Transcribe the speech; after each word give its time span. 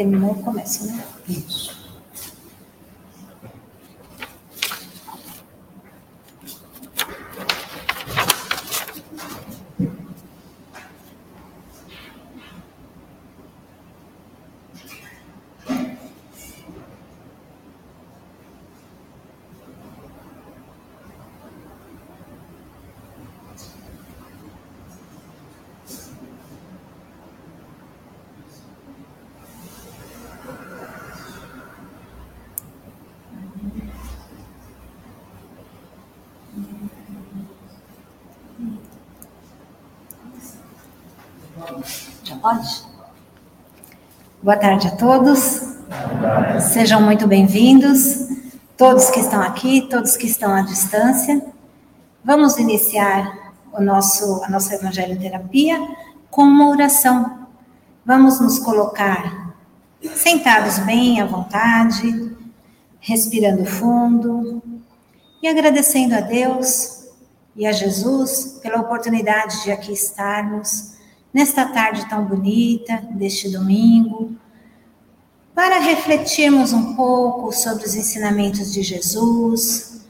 terminou, 0.00 0.34
começa, 0.36 0.86
né? 0.86 1.04
Isso. 1.28 1.78
Já 42.24 42.29
pode? 42.40 42.84
Boa 44.42 44.56
tarde 44.56 44.88
a 44.88 44.96
todos. 44.96 45.60
Sejam 46.72 47.02
muito 47.02 47.26
bem-vindos, 47.26 48.28
todos 48.78 49.10
que 49.10 49.20
estão 49.20 49.42
aqui, 49.42 49.82
todos 49.82 50.16
que 50.16 50.26
estão 50.26 50.54
à 50.54 50.62
distância. 50.62 51.44
Vamos 52.24 52.56
iniciar 52.56 53.52
o 53.72 53.82
nosso, 53.82 54.42
a 54.42 54.48
nossa 54.48 54.74
Evangelho 54.74 55.20
Terapia 55.20 55.78
com 56.30 56.42
uma 56.42 56.70
oração. 56.70 57.46
Vamos 58.06 58.40
nos 58.40 58.58
colocar 58.58 59.54
sentados 60.14 60.78
bem 60.78 61.20
à 61.20 61.26
vontade, 61.26 62.34
respirando 63.00 63.66
fundo 63.66 64.62
e 65.42 65.48
agradecendo 65.48 66.14
a 66.14 66.20
Deus 66.20 67.04
e 67.54 67.66
a 67.66 67.72
Jesus 67.72 68.58
pela 68.62 68.80
oportunidade 68.80 69.62
de 69.62 69.70
aqui 69.70 69.92
estarmos 69.92 70.99
nesta 71.32 71.66
tarde 71.66 72.08
tão 72.08 72.24
bonita, 72.24 72.96
deste 73.12 73.48
domingo, 73.48 74.36
para 75.54 75.78
refletirmos 75.78 76.72
um 76.72 76.94
pouco 76.94 77.52
sobre 77.52 77.84
os 77.84 77.94
ensinamentos 77.94 78.72
de 78.72 78.82
Jesus, 78.82 80.00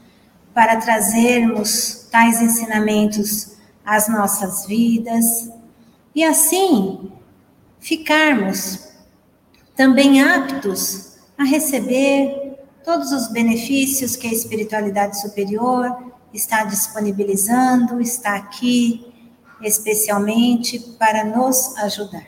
para 0.53 0.77
trazermos 0.77 2.07
tais 2.11 2.41
ensinamentos 2.41 3.53
às 3.85 4.07
nossas 4.07 4.65
vidas 4.65 5.49
e 6.13 6.23
assim 6.23 7.11
ficarmos 7.79 8.89
também 9.75 10.21
aptos 10.21 11.17
a 11.37 11.43
receber 11.43 12.59
todos 12.83 13.11
os 13.11 13.27
benefícios 13.27 14.15
que 14.15 14.27
a 14.27 14.33
espiritualidade 14.33 15.19
superior 15.21 16.11
está 16.33 16.63
disponibilizando, 16.63 18.01
está 18.01 18.35
aqui 18.35 19.10
especialmente 19.63 20.79
para 20.97 21.23
nos 21.23 21.77
ajudar. 21.77 22.25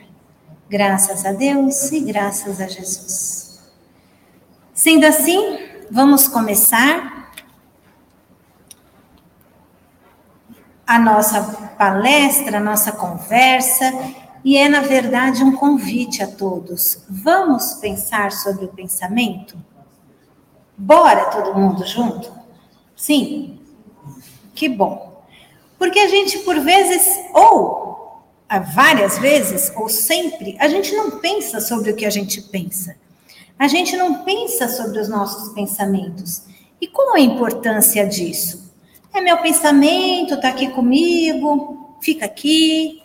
Graças 0.68 1.24
a 1.24 1.32
Deus 1.32 1.92
e 1.92 2.00
graças 2.00 2.60
a 2.60 2.66
Jesus. 2.66 3.60
Sendo 4.72 5.04
assim, 5.06 5.58
vamos 5.90 6.26
começar 6.26 7.32
a 10.86 10.98
nossa 10.98 11.42
palestra, 11.78 12.58
a 12.58 12.60
nossa 12.60 12.92
conversa, 12.92 13.92
e 14.44 14.58
é, 14.58 14.68
na 14.68 14.80
verdade, 14.80 15.42
um 15.42 15.52
convite 15.52 16.22
a 16.22 16.26
todos. 16.26 17.04
Vamos 17.08 17.74
pensar 17.74 18.30
sobre 18.32 18.66
o 18.66 18.68
pensamento? 18.68 19.56
Bora 20.76 21.26
todo 21.26 21.58
mundo 21.58 21.86
junto? 21.86 22.30
Sim? 22.94 23.58
Que 24.54 24.68
bom. 24.68 25.13
Porque 25.78 25.98
a 25.98 26.08
gente, 26.08 26.38
por 26.40 26.58
vezes, 26.60 27.06
ou 27.32 27.84
várias 28.74 29.18
vezes, 29.18 29.72
ou 29.76 29.88
sempre, 29.88 30.56
a 30.60 30.68
gente 30.68 30.94
não 30.94 31.18
pensa 31.18 31.60
sobre 31.60 31.90
o 31.90 31.96
que 31.96 32.06
a 32.06 32.10
gente 32.10 32.40
pensa. 32.42 32.96
A 33.58 33.68
gente 33.68 33.96
não 33.96 34.24
pensa 34.24 34.68
sobre 34.68 35.00
os 35.00 35.08
nossos 35.08 35.52
pensamentos. 35.52 36.42
E 36.80 36.86
qual 36.86 37.14
a 37.14 37.20
importância 37.20 38.06
disso? 38.06 38.72
É 39.12 39.20
meu 39.20 39.38
pensamento, 39.38 40.34
está 40.34 40.48
aqui 40.48 40.68
comigo, 40.68 41.96
fica 42.00 42.26
aqui. 42.26 43.00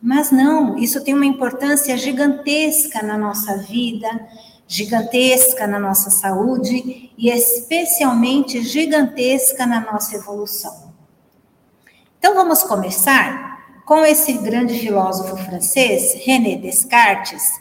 Mas 0.00 0.30
não, 0.30 0.76
isso 0.76 1.02
tem 1.02 1.14
uma 1.14 1.24
importância 1.24 1.96
gigantesca 1.96 3.02
na 3.02 3.16
nossa 3.16 3.56
vida, 3.56 4.28
gigantesca 4.68 5.66
na 5.66 5.78
nossa 5.78 6.10
saúde 6.10 7.10
e 7.16 7.30
especialmente 7.30 8.62
gigantesca 8.62 9.66
na 9.66 9.80
nossa 9.80 10.16
evolução. 10.16 10.83
Então 12.24 12.34
vamos 12.34 12.62
começar 12.62 13.82
com 13.84 14.02
esse 14.02 14.32
grande 14.32 14.78
filósofo 14.78 15.36
francês, 15.44 16.14
René 16.24 16.56
Descartes, 16.56 17.60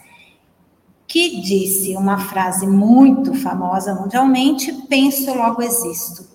que 1.06 1.41
disse 1.41 1.97
uma 1.97 2.18
frase 2.18 2.66
muito 2.66 3.34
famosa 3.34 3.94
mundialmente: 3.94 4.72
penso, 4.88 5.34
logo 5.34 5.62
existo. 5.62 6.25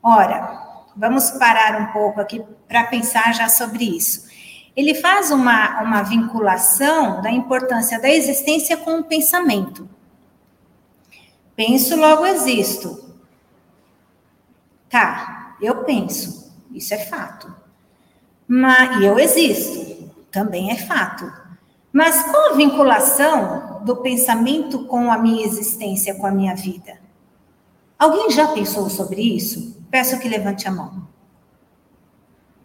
Ora, 0.00 0.86
vamos 0.96 1.32
parar 1.32 1.80
um 1.80 1.92
pouco 1.92 2.20
aqui 2.20 2.44
para 2.68 2.84
pensar 2.84 3.34
já 3.34 3.48
sobre 3.48 3.82
isso. 3.82 4.28
Ele 4.76 4.94
faz 4.94 5.32
uma, 5.32 5.82
uma 5.82 6.02
vinculação 6.04 7.20
da 7.22 7.32
importância 7.32 8.00
da 8.00 8.08
existência 8.08 8.76
com 8.76 9.00
o 9.00 9.04
pensamento. 9.04 9.90
Penso, 11.56 11.96
logo 11.96 12.24
existo. 12.24 13.16
Tá, 14.88 15.56
eu 15.60 15.82
penso. 15.82 16.45
Isso 16.76 16.92
é 16.92 16.98
fato. 16.98 17.52
Mas, 18.46 19.00
e 19.00 19.06
eu 19.06 19.18
existo, 19.18 20.10
também 20.30 20.70
é 20.70 20.76
fato. 20.76 21.32
Mas 21.92 22.22
qual 22.24 22.50
a 22.50 22.56
vinculação 22.56 23.80
do 23.82 23.96
pensamento 23.96 24.84
com 24.84 25.10
a 25.10 25.16
minha 25.16 25.46
existência, 25.46 26.14
com 26.14 26.26
a 26.26 26.30
minha 26.30 26.54
vida? 26.54 27.00
Alguém 27.98 28.30
já 28.30 28.48
pensou 28.48 28.90
sobre 28.90 29.22
isso? 29.22 29.82
Peço 29.90 30.18
que 30.20 30.28
levante 30.28 30.68
a 30.68 30.70
mão. 30.70 31.08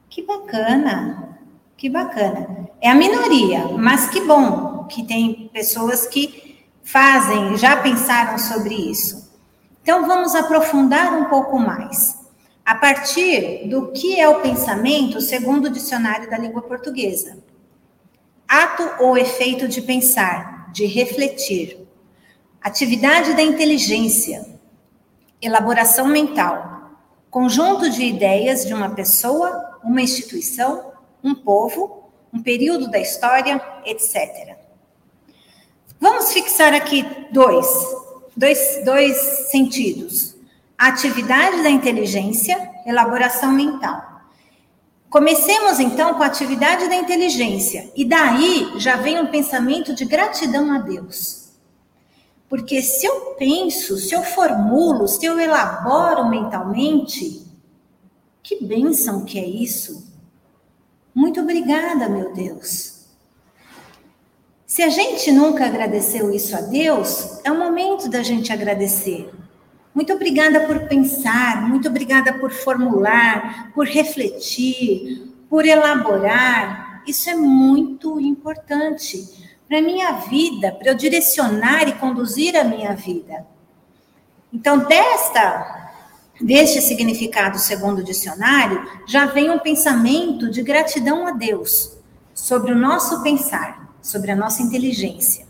Que 0.10 0.22
bacana, 0.22 1.40
que 1.78 1.90
bacana. 1.90 2.70
É 2.82 2.90
a 2.90 2.96
minoria, 2.96 3.70
mas 3.78 4.10
que 4.10 4.20
bom 4.22 4.84
que 4.90 5.04
tem 5.04 5.50
pessoas 5.54 6.06
que 6.06 6.60
fazem, 6.84 7.56
já 7.56 7.78
pensaram 7.78 8.38
sobre 8.38 8.76
isso. 8.76 9.32
Então 9.82 10.06
vamos 10.06 10.36
aprofundar 10.36 11.14
um 11.14 11.26
pouco 11.26 11.58
mais 11.58 12.21
a 12.66 12.76
partir 12.76 13.68
do 13.68 13.92
que 13.92 14.20
é 14.20 14.28
o 14.28 14.42
pensamento 14.42 15.20
segundo 15.20 15.66
o 15.66 15.70
dicionário 15.70 16.30
da 16.30 16.38
língua 16.38 16.62
portuguesa. 16.62 17.38
Ato 18.48 19.04
ou 19.04 19.18
efeito 19.18 19.68
de 19.68 19.82
pensar, 19.82 20.72
de 20.72 20.86
refletir. 20.86 21.80
Atividade 22.62 23.34
da 23.34 23.42
inteligência. 23.42 24.46
Elaboração 25.42 26.08
mental. 26.08 26.92
Conjunto 27.30 27.90
de 27.90 28.04
ideias 28.04 28.66
de 28.66 28.74
uma 28.74 28.90
pessoa, 28.90 29.80
uma 29.84 30.02
instituição, 30.02 30.92
um 31.24 31.34
povo 31.34 32.02
um 32.34 32.42
período 32.42 32.90
da 32.90 33.00
história, 33.00 33.62
etc. 33.86 34.56
Vamos 36.00 36.32
fixar 36.32 36.74
aqui 36.74 37.06
dois, 37.32 37.68
dois, 38.36 38.82
dois 38.86 39.18
sentidos: 39.50 40.31
atividade 40.88 41.62
da 41.64 41.70
inteligência, 41.70 42.58
elaboração 42.86 43.52
mental. 43.52 44.12
Comecemos 45.10 45.80
então 45.80 46.14
com 46.16 46.24
a 46.24 46.28
atividade 46.28 46.88
da 46.88 46.96
inteligência, 46.96 47.92
e 47.96 48.06
daí 48.06 48.72
já 48.78 48.96
vem 48.96 49.20
um 49.20 49.28
pensamento 49.28 49.94
de 49.94 50.06
gratidão 50.06 50.72
a 50.72 50.78
Deus. 50.80 51.52
Porque 52.48 52.82
se 52.82 53.06
eu 53.06 53.36
penso, 53.38 53.98
se 53.98 54.16
eu 54.16 54.24
formulo, 54.24 55.08
se 55.08 55.26
eu 55.26 55.40
elaboro 55.40 56.30
mentalmente, 56.30 57.46
que 58.42 58.64
bênção 58.64 59.26
que 59.26 59.38
é 59.38 59.46
isso! 59.46 60.10
Muito 61.14 61.42
obrigada, 61.42 62.08
meu 62.08 62.34
Deus. 62.34 63.06
Se 64.66 64.82
a 64.82 64.88
gente 64.88 65.30
nunca 65.32 65.66
agradeceu 65.66 66.32
isso 66.32 66.56
a 66.56 66.62
Deus, 66.62 67.40
é 67.44 67.52
o 67.52 67.60
momento 67.60 68.10
da 68.10 68.24
gente 68.24 68.54
agradecer. 68.54 69.30
Muito 69.94 70.14
obrigada 70.14 70.62
por 70.62 70.88
pensar, 70.88 71.68
muito 71.68 71.88
obrigada 71.88 72.34
por 72.34 72.52
formular, 72.52 73.72
por 73.74 73.86
refletir, 73.86 75.34
por 75.50 75.66
elaborar. 75.66 77.04
Isso 77.06 77.30
é 77.30 77.36
muito 77.36 78.20
importante 78.20 79.28
para 79.68 79.80
a 79.80 79.82
minha 79.82 80.12
vida, 80.14 80.72
para 80.72 80.92
eu 80.92 80.96
direcionar 80.96 81.88
e 81.88 81.94
conduzir 81.94 82.56
a 82.56 82.64
minha 82.64 82.94
vida. 82.96 83.46
Então, 84.54 84.80
desta 84.80 85.82
deste 86.42 86.82
significado 86.82 87.60
segundo 87.60 88.00
o 88.00 88.04
dicionário, 88.04 88.86
já 89.06 89.26
vem 89.26 89.50
um 89.50 89.60
pensamento 89.60 90.50
de 90.50 90.64
gratidão 90.64 91.28
a 91.28 91.32
Deus 91.32 91.98
sobre 92.34 92.72
o 92.72 92.78
nosso 92.78 93.22
pensar, 93.22 93.94
sobre 94.02 94.32
a 94.32 94.36
nossa 94.36 94.64
inteligência. 94.64 95.46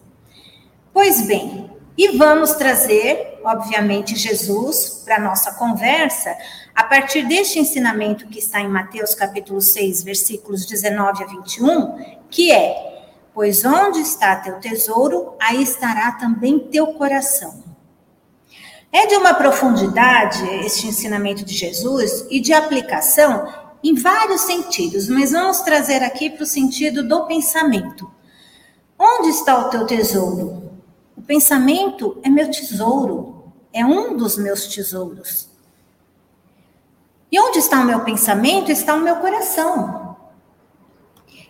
Pois 0.93 1.25
bem, 1.25 1.70
e 1.97 2.17
vamos 2.17 2.53
trazer, 2.53 3.39
obviamente, 3.43 4.15
Jesus 4.15 5.01
para 5.03 5.17
a 5.17 5.19
nossa 5.19 5.53
conversa, 5.53 6.35
a 6.73 6.83
partir 6.83 7.27
deste 7.27 7.59
ensinamento 7.59 8.27
que 8.27 8.39
está 8.39 8.61
em 8.61 8.69
Mateus 8.69 9.13
capítulo 9.13 9.59
6, 9.59 10.03
versículos 10.03 10.65
19 10.65 11.23
a 11.23 11.27
21, 11.27 12.19
que 12.29 12.51
é: 12.51 13.09
Pois 13.33 13.65
onde 13.65 13.99
está 13.99 14.37
teu 14.37 14.59
tesouro, 14.59 15.35
aí 15.39 15.61
estará 15.61 16.13
também 16.13 16.59
teu 16.59 16.87
coração. 16.93 17.63
É 18.91 19.07
de 19.07 19.15
uma 19.15 19.33
profundidade 19.33 20.43
este 20.65 20.87
ensinamento 20.87 21.45
de 21.45 21.53
Jesus 21.53 22.25
e 22.29 22.39
de 22.39 22.53
aplicação 22.53 23.47
em 23.83 23.95
vários 23.95 24.41
sentidos, 24.41 25.07
mas 25.07 25.31
vamos 25.31 25.61
trazer 25.61 26.03
aqui 26.03 26.29
para 26.29 26.43
o 26.43 26.45
sentido 26.45 27.07
do 27.07 27.25
pensamento. 27.25 28.09
Onde 28.97 29.29
está 29.29 29.57
o 29.59 29.69
teu 29.69 29.85
tesouro? 29.85 30.70
Pensamento 31.31 32.19
é 32.23 32.29
meu 32.29 32.51
tesouro, 32.51 33.53
é 33.71 33.85
um 33.85 34.17
dos 34.17 34.37
meus 34.37 34.67
tesouros. 34.67 35.47
E 37.31 37.39
onde 37.39 37.59
está 37.59 37.79
o 37.79 37.85
meu 37.85 38.03
pensamento 38.03 38.69
está 38.69 38.95
o 38.95 38.99
meu 38.99 39.15
coração. 39.15 40.17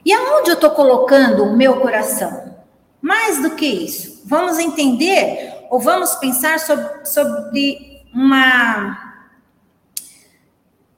E 0.05 0.13
aonde 0.13 0.51
eu 0.51 0.53
estou 0.53 0.69
colocando 0.69 1.45
o 1.45 1.57
meu 1.57 1.81
coração? 1.81 2.57
Mais 3.01 3.41
do 3.41 3.55
que 3.55 3.65
isso, 3.65 4.21
vamos 4.23 4.59
entender 4.59 5.65
ou 5.71 5.79
vamos 5.79 6.13
pensar 6.17 6.59
sobre, 6.59 7.03
sobre 7.03 8.05
uma. 8.13 9.25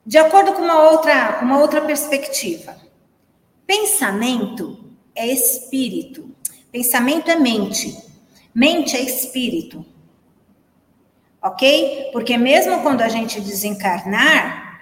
De 0.05 0.17
acordo 0.17 0.51
com 0.51 0.61
uma 0.61 0.89
outra, 0.89 1.39
uma 1.41 1.57
outra 1.59 1.79
perspectiva. 1.79 2.75
Pensamento 3.65 4.77
é 5.15 5.25
espírito, 5.25 6.35
pensamento 6.69 7.31
é 7.31 7.37
mente. 7.37 8.11
Mente 8.53 8.95
é 8.95 9.01
espírito. 9.01 9.85
Ok? 11.41 12.09
Porque 12.13 12.37
mesmo 12.37 12.81
quando 12.81 13.01
a 13.01 13.09
gente 13.09 13.41
desencarnar, 13.41 14.79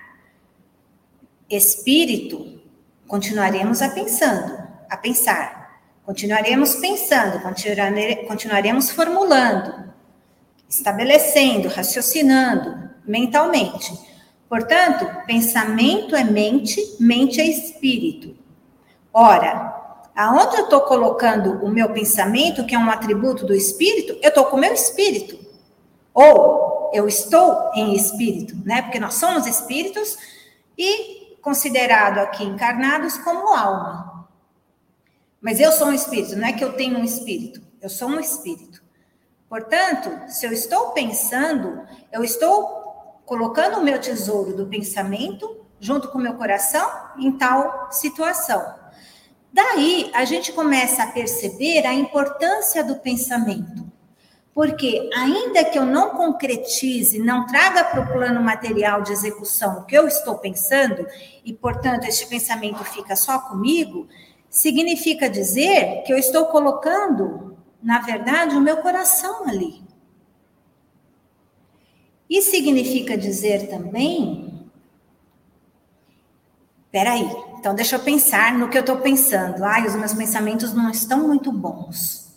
espírito, 1.50 2.62
continuaremos 3.08 3.82
a 3.82 3.90
pensando, 3.90 4.62
a 4.90 4.98
pensar. 4.98 5.62
Continuaremos 6.06 6.76
pensando, 6.76 7.42
continuaremos 8.28 8.92
formulando, 8.92 9.94
estabelecendo, 10.68 11.70
raciocinando 11.70 12.90
mentalmente. 13.06 13.94
Portanto, 14.50 15.08
pensamento 15.26 16.16
é 16.16 16.24
mente, 16.24 16.98
mente 17.00 17.40
é 17.40 17.46
espírito. 17.46 18.36
Ora, 19.14 19.81
aonde 20.16 20.58
eu 20.58 20.64
estou 20.66 20.82
colocando 20.82 21.64
o 21.64 21.70
meu 21.70 21.90
pensamento, 21.90 22.66
que 22.66 22.76
é 22.76 22.80
um 22.80 22.90
atributo 22.90 23.46
do 23.46 23.54
espírito, 23.54 24.18
eu 24.22 24.30
estou 24.30 24.46
com 24.46 24.58
o 24.58 24.60
meu 24.60 24.74
espírito. 24.74 25.40
Ou 26.14 26.92
eu 26.94 27.08
estou 27.08 27.72
em 27.74 27.96
espírito, 27.96 28.56
né? 28.66 28.82
Porque 28.82 29.00
nós 29.00 29.16
somos 29.16 29.48
espíritos 29.48 30.18
e 30.78 31.38
considerado 31.42 32.20
aqui 32.20 32.44
encarnados 32.44 33.18
como 33.20 33.54
alma. 33.54 34.28
Mas 35.40 35.60
eu 35.60 35.72
sou 35.72 35.88
um 35.88 35.94
espírito, 35.94 36.36
não 36.36 36.48
é 36.48 36.54
que 36.54 36.64
eu 36.64 36.74
tenho 36.74 37.00
um 37.00 37.04
espírito, 37.04 37.62
eu 37.82 37.90
sou 37.90 38.08
um 38.08 38.20
espírito. 38.20 38.82
Portanto, 39.50 40.32
se 40.32 40.46
eu 40.46 40.52
estou 40.52 40.92
pensando, 40.92 41.86
eu 42.12 42.24
estou 42.24 43.22
colocando 43.26 43.80
o 43.80 43.84
meu 43.84 44.00
tesouro 44.00 44.56
do 44.56 44.68
pensamento 44.68 45.66
junto 45.80 46.10
com 46.10 46.20
o 46.20 46.22
meu 46.22 46.36
coração 46.36 46.88
em 47.18 47.32
tal 47.32 47.92
situação. 47.92 48.81
Daí 49.54 50.10
a 50.14 50.24
gente 50.24 50.54
começa 50.54 51.04
a 51.04 51.12
perceber 51.12 51.86
a 51.86 51.94
importância 51.94 52.84
do 52.84 52.96
pensamento. 52.96 53.92
Porque, 54.54 55.10
ainda 55.16 55.64
que 55.64 55.80
eu 55.80 55.86
não 55.86 56.10
concretize, 56.10 57.18
não 57.20 57.46
traga 57.46 57.86
para 57.86 58.02
o 58.02 58.08
plano 58.12 58.42
material 58.42 59.02
de 59.02 59.14
execução 59.14 59.80
o 59.80 59.86
que 59.86 59.96
eu 59.96 60.08
estou 60.08 60.38
pensando, 60.38 61.08
e, 61.44 61.54
portanto, 61.54 62.04
este 62.04 62.28
pensamento 62.28 62.84
fica 62.84 63.16
só 63.16 63.40
comigo, 63.40 64.10
significa 64.50 65.30
dizer 65.30 66.04
que 66.04 66.12
eu 66.12 66.18
estou 66.18 66.48
colocando, 66.48 67.58
na 67.82 68.00
verdade, 68.00 68.56
o 68.56 68.62
meu 68.62 68.78
coração 68.78 69.48
ali. 69.48 69.82
E 72.30 72.42
significa 72.42 73.18
dizer 73.18 73.70
também. 73.70 74.70
Peraí, 76.92 77.26
então, 77.62 77.76
deixa 77.76 77.96
eu 77.96 78.00
pensar 78.00 78.58
no 78.58 78.70
que 78.70 78.76
eu 78.76 78.82
estou 78.82 78.98
pensando. 78.98 79.64
Ai, 79.64 79.86
os 79.86 79.94
meus 79.94 80.16
pensamentos 80.16 80.74
não 80.74 80.90
estão 80.90 81.28
muito 81.28 81.52
bons. 81.52 82.36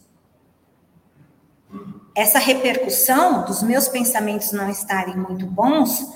Essa 2.14 2.38
repercussão 2.38 3.42
dos 3.46 3.62
meus 3.62 3.88
pensamentos 3.88 4.52
não 4.52 4.68
estarem 4.68 5.16
muito 5.16 5.46
bons, 5.46 6.12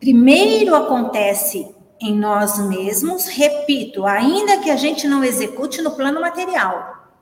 primeiro 0.00 0.74
acontece 0.74 1.70
em 2.00 2.18
nós 2.18 2.58
mesmos, 2.58 3.26
repito, 3.26 4.06
ainda 4.06 4.56
que 4.56 4.70
a 4.70 4.76
gente 4.76 5.06
não 5.06 5.22
execute 5.22 5.82
no 5.82 5.90
plano 5.90 6.18
material. 6.18 7.12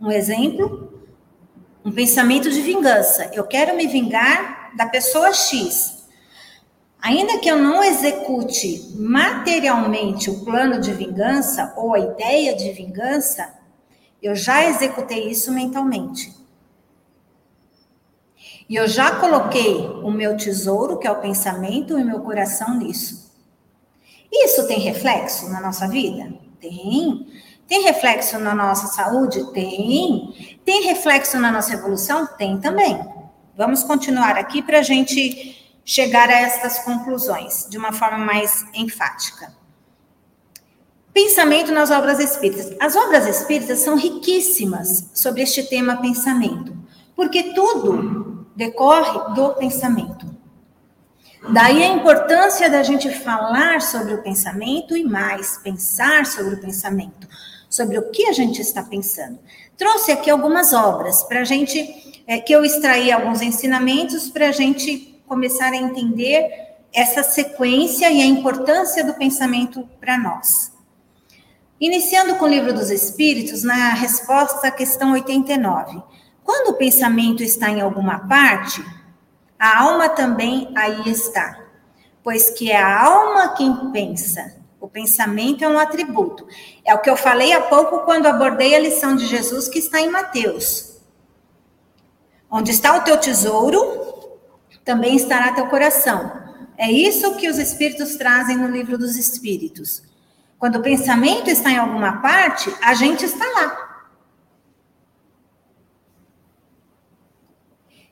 Um 0.00 0.12
exemplo, 0.12 1.02
um 1.84 1.90
pensamento 1.90 2.48
de 2.48 2.60
vingança. 2.60 3.28
Eu 3.34 3.42
quero 3.42 3.76
me 3.76 3.88
vingar 3.88 4.70
da 4.76 4.86
pessoa 4.86 5.32
X. 5.32 5.97
Ainda 7.00 7.38
que 7.38 7.48
eu 7.48 7.56
não 7.56 7.82
execute 7.82 8.92
materialmente 8.96 10.28
o 10.30 10.44
plano 10.44 10.80
de 10.80 10.92
vingança 10.92 11.72
ou 11.76 11.94
a 11.94 12.00
ideia 12.00 12.56
de 12.56 12.72
vingança, 12.72 13.54
eu 14.20 14.34
já 14.34 14.64
executei 14.64 15.30
isso 15.30 15.52
mentalmente. 15.52 16.36
E 18.68 18.74
eu 18.74 18.86
já 18.86 19.12
coloquei 19.12 19.76
o 20.02 20.10
meu 20.10 20.36
tesouro, 20.36 20.98
que 20.98 21.06
é 21.06 21.10
o 21.10 21.20
pensamento, 21.20 21.98
e 21.98 22.02
o 22.02 22.06
meu 22.06 22.20
coração 22.20 22.74
nisso. 22.74 23.32
Isso 24.30 24.66
tem 24.66 24.78
reflexo 24.80 25.48
na 25.48 25.60
nossa 25.60 25.88
vida? 25.88 26.30
Tem. 26.60 27.26
Tem 27.66 27.82
reflexo 27.84 28.38
na 28.38 28.54
nossa 28.54 28.88
saúde? 28.88 29.52
Tem. 29.52 30.60
Tem 30.64 30.82
reflexo 30.82 31.38
na 31.38 31.50
nossa 31.50 31.72
evolução? 31.72 32.26
Tem 32.26 32.58
também. 32.58 32.98
Vamos 33.56 33.82
continuar 33.82 34.36
aqui 34.36 34.62
para 34.62 34.80
a 34.80 34.82
gente 34.82 35.57
chegar 35.88 36.28
a 36.28 36.38
estas 36.40 36.80
conclusões 36.80 37.66
de 37.70 37.78
uma 37.78 37.92
forma 37.92 38.18
mais 38.18 38.62
enfática. 38.74 39.50
Pensamento 41.14 41.72
nas 41.72 41.90
obras 41.90 42.20
espíritas. 42.20 42.76
As 42.78 42.94
obras 42.94 43.26
espíritas 43.26 43.78
são 43.78 43.96
riquíssimas 43.96 45.08
sobre 45.14 45.40
este 45.40 45.62
tema 45.62 45.96
pensamento, 45.96 46.76
porque 47.16 47.54
tudo 47.54 48.46
decorre 48.54 49.34
do 49.34 49.54
pensamento. 49.54 50.26
Daí 51.54 51.82
a 51.82 51.88
importância 51.88 52.68
da 52.68 52.82
gente 52.82 53.08
falar 53.08 53.80
sobre 53.80 54.12
o 54.12 54.22
pensamento 54.22 54.94
e 54.94 55.02
mais 55.02 55.56
pensar 55.56 56.26
sobre 56.26 56.56
o 56.56 56.60
pensamento, 56.60 57.26
sobre 57.70 57.98
o 57.98 58.10
que 58.10 58.26
a 58.26 58.32
gente 58.32 58.60
está 58.60 58.82
pensando. 58.82 59.38
Trouxe 59.74 60.12
aqui 60.12 60.28
algumas 60.28 60.74
obras 60.74 61.22
para 61.22 61.40
a 61.40 61.44
gente, 61.44 62.22
é, 62.26 62.38
que 62.40 62.52
eu 62.52 62.62
extraí 62.62 63.10
alguns 63.10 63.40
ensinamentos 63.40 64.28
para 64.28 64.50
a 64.50 64.52
gente 64.52 65.07
começar 65.28 65.72
a 65.72 65.76
entender 65.76 66.50
essa 66.92 67.22
sequência 67.22 68.10
e 68.10 68.20
a 68.20 68.26
importância 68.26 69.04
do 69.04 69.14
pensamento 69.14 69.88
para 70.00 70.18
nós. 70.18 70.72
Iniciando 71.80 72.34
com 72.36 72.46
o 72.46 72.48
livro 72.48 72.72
dos 72.72 72.90
Espíritos, 72.90 73.62
na 73.62 73.90
resposta 73.90 74.66
à 74.66 74.70
questão 74.70 75.12
89. 75.12 76.02
Quando 76.42 76.70
o 76.70 76.74
pensamento 76.74 77.42
está 77.42 77.70
em 77.70 77.80
alguma 77.80 78.26
parte, 78.26 78.84
a 79.58 79.82
alma 79.82 80.08
também 80.08 80.72
aí 80.76 81.08
está, 81.08 81.62
pois 82.24 82.50
que 82.50 82.70
é 82.70 82.76
a 82.76 83.04
alma 83.04 83.54
quem 83.54 83.92
pensa. 83.92 84.56
O 84.80 84.88
pensamento 84.88 85.62
é 85.62 85.68
um 85.68 85.78
atributo. 85.78 86.46
É 86.84 86.94
o 86.94 87.00
que 87.00 87.10
eu 87.10 87.16
falei 87.16 87.52
há 87.52 87.60
pouco 87.60 88.00
quando 88.00 88.26
abordei 88.26 88.74
a 88.74 88.78
lição 88.78 89.14
de 89.14 89.26
Jesus 89.26 89.68
que 89.68 89.78
está 89.78 90.00
em 90.00 90.10
Mateus. 90.10 90.96
Onde 92.50 92.70
está 92.70 92.96
o 92.96 93.02
teu 93.02 93.18
tesouro, 93.18 93.97
também 94.88 95.16
estará 95.16 95.52
teu 95.52 95.66
coração. 95.66 96.32
É 96.78 96.90
isso 96.90 97.36
que 97.36 97.46
os 97.46 97.58
espíritos 97.58 98.16
trazem 98.16 98.56
no 98.56 98.68
livro 98.68 98.96
dos 98.96 99.16
espíritos. 99.16 100.02
Quando 100.58 100.76
o 100.76 100.82
pensamento 100.82 101.50
está 101.50 101.70
em 101.70 101.76
alguma 101.76 102.22
parte, 102.22 102.74
a 102.80 102.94
gente 102.94 103.22
está 103.22 103.44
lá. 103.44 104.06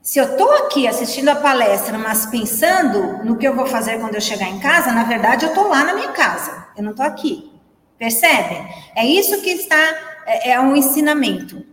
Se 0.02 0.18
eu 0.18 0.32
estou 0.32 0.52
aqui 0.66 0.86
assistindo 0.86 1.30
a 1.30 1.36
palestra, 1.36 1.96
mas 1.96 2.26
pensando 2.26 3.24
no 3.24 3.38
que 3.38 3.48
eu 3.48 3.56
vou 3.56 3.66
fazer 3.66 3.98
quando 3.98 4.16
eu 4.16 4.20
chegar 4.20 4.50
em 4.50 4.60
casa, 4.60 4.92
na 4.92 5.04
verdade 5.04 5.46
eu 5.46 5.48
estou 5.48 5.68
lá 5.68 5.82
na 5.82 5.94
minha 5.94 6.12
casa, 6.12 6.66
eu 6.76 6.84
não 6.84 6.90
estou 6.90 7.06
aqui. 7.06 7.50
Percebem? 7.96 8.68
É 8.94 9.06
isso 9.06 9.40
que 9.40 9.48
está, 9.48 9.82
é, 10.26 10.50
é 10.50 10.60
um 10.60 10.76
ensinamento. 10.76 11.64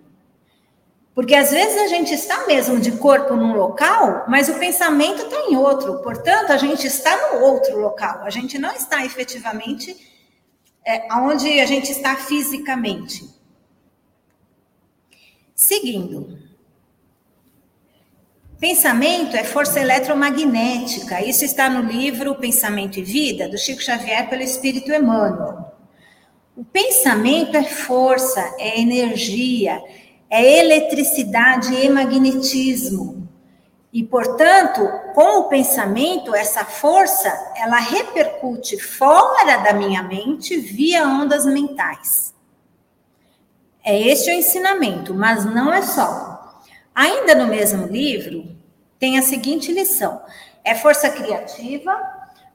Porque 1.15 1.35
às 1.35 1.51
vezes 1.51 1.77
a 1.77 1.87
gente 1.87 2.13
está 2.13 2.47
mesmo 2.47 2.79
de 2.79 2.93
corpo 2.93 3.35
num 3.35 3.53
local, 3.53 4.25
mas 4.27 4.49
o 4.49 4.55
pensamento 4.55 5.21
está 5.21 5.41
em 5.47 5.55
outro. 5.55 5.99
Portanto, 5.99 6.51
a 6.51 6.57
gente 6.57 6.87
está 6.87 7.33
no 7.33 7.41
outro 7.41 7.79
local. 7.79 8.23
A 8.23 8.29
gente 8.31 8.57
não 8.57 8.73
está 8.73 9.05
efetivamente 9.05 9.95
é, 10.85 11.07
onde 11.13 11.59
a 11.59 11.65
gente 11.65 11.91
está 11.91 12.15
fisicamente. 12.15 13.29
Seguindo. 15.53 16.39
Pensamento 18.59 19.35
é 19.35 19.43
força 19.43 19.79
eletromagnética. 19.79 21.23
Isso 21.23 21.45
está 21.45 21.69
no 21.69 21.81
livro 21.81 22.33
Pensamento 22.35 22.97
e 22.97 23.03
Vida, 23.03 23.47
do 23.47 23.57
Chico 23.57 23.83
Xavier, 23.83 24.29
pelo 24.29 24.41
Espírito 24.41 24.91
Emmanuel. 24.91 25.71
O 26.55 26.63
pensamento 26.63 27.55
é 27.55 27.63
força, 27.63 28.55
é 28.57 28.79
energia, 28.79 29.81
é 30.35 30.57
eletricidade 30.57 31.75
e 31.75 31.87
magnetismo. 31.87 33.29
E, 33.93 34.01
portanto, 34.01 34.81
com 35.13 35.41
o 35.41 35.43
pensamento, 35.47 36.33
essa 36.33 36.65
força, 36.65 37.29
ela 37.55 37.77
repercute 37.77 38.79
fora 38.79 39.57
da 39.57 39.73
minha 39.73 40.01
mente 40.01 40.57
via 40.57 41.07
ondas 41.07 41.45
mentais. 41.45 42.33
É 43.85 43.95
este 43.95 44.31
o 44.31 44.33
ensinamento, 44.33 45.13
mas 45.13 45.45
não 45.45 45.71
é 45.71 45.83
só. 45.83 46.63
Ainda 46.95 47.35
no 47.35 47.45
mesmo 47.45 47.85
livro, 47.85 48.57
tem 48.97 49.19
a 49.19 49.21
seguinte 49.21 49.71
lição: 49.71 50.19
é 50.63 50.73
força 50.73 51.11
criativa 51.11 51.95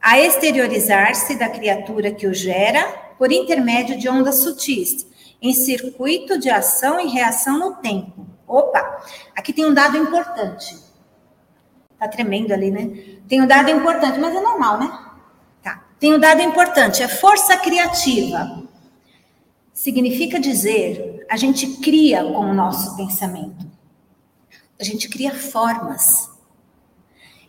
a 0.01 0.19
exteriorizar-se 0.19 1.37
da 1.37 1.49
criatura 1.49 2.11
que 2.11 2.27
o 2.27 2.35
gera 2.35 3.13
por 3.17 3.31
intermédio 3.31 3.97
de 3.97 4.09
ondas 4.09 4.41
sutis, 4.41 5.07
em 5.41 5.53
circuito 5.53 6.39
de 6.39 6.51
ação 6.51 7.01
e 7.01 7.09
reação 7.09 7.59
no 7.59 7.77
tempo. 7.77 8.27
Opa, 8.47 9.03
aqui 9.37 9.53
tem 9.53 9.67
um 9.67 9.75
dado 9.75 9.97
importante. 9.97 10.77
Tá 11.99 12.09
tremendo 12.09 12.53
ali, 12.53 12.71
né? 12.71 13.19
Tem 13.29 13.43
um 13.43 13.47
dado 13.47 13.71
importante, 13.71 14.19
mas 14.19 14.35
é 14.35 14.41
normal, 14.41 14.79
né? 14.79 14.99
Tá. 15.63 15.85
Tem 15.99 16.15
um 16.15 16.19
dado 16.19 16.41
importante, 16.41 17.03
é 17.03 17.09
força 17.09 17.57
criativa. 17.57 18.63
Significa 19.73 20.41
dizer, 20.41 21.27
a 21.31 21.37
gente 21.37 21.67
cria 21.79 22.23
com 22.23 22.51
o 22.51 22.55
nosso 22.55 22.97
pensamento 22.97 23.69
a 24.81 24.85
gente 24.85 25.09
cria 25.09 25.35
formas, 25.35 26.31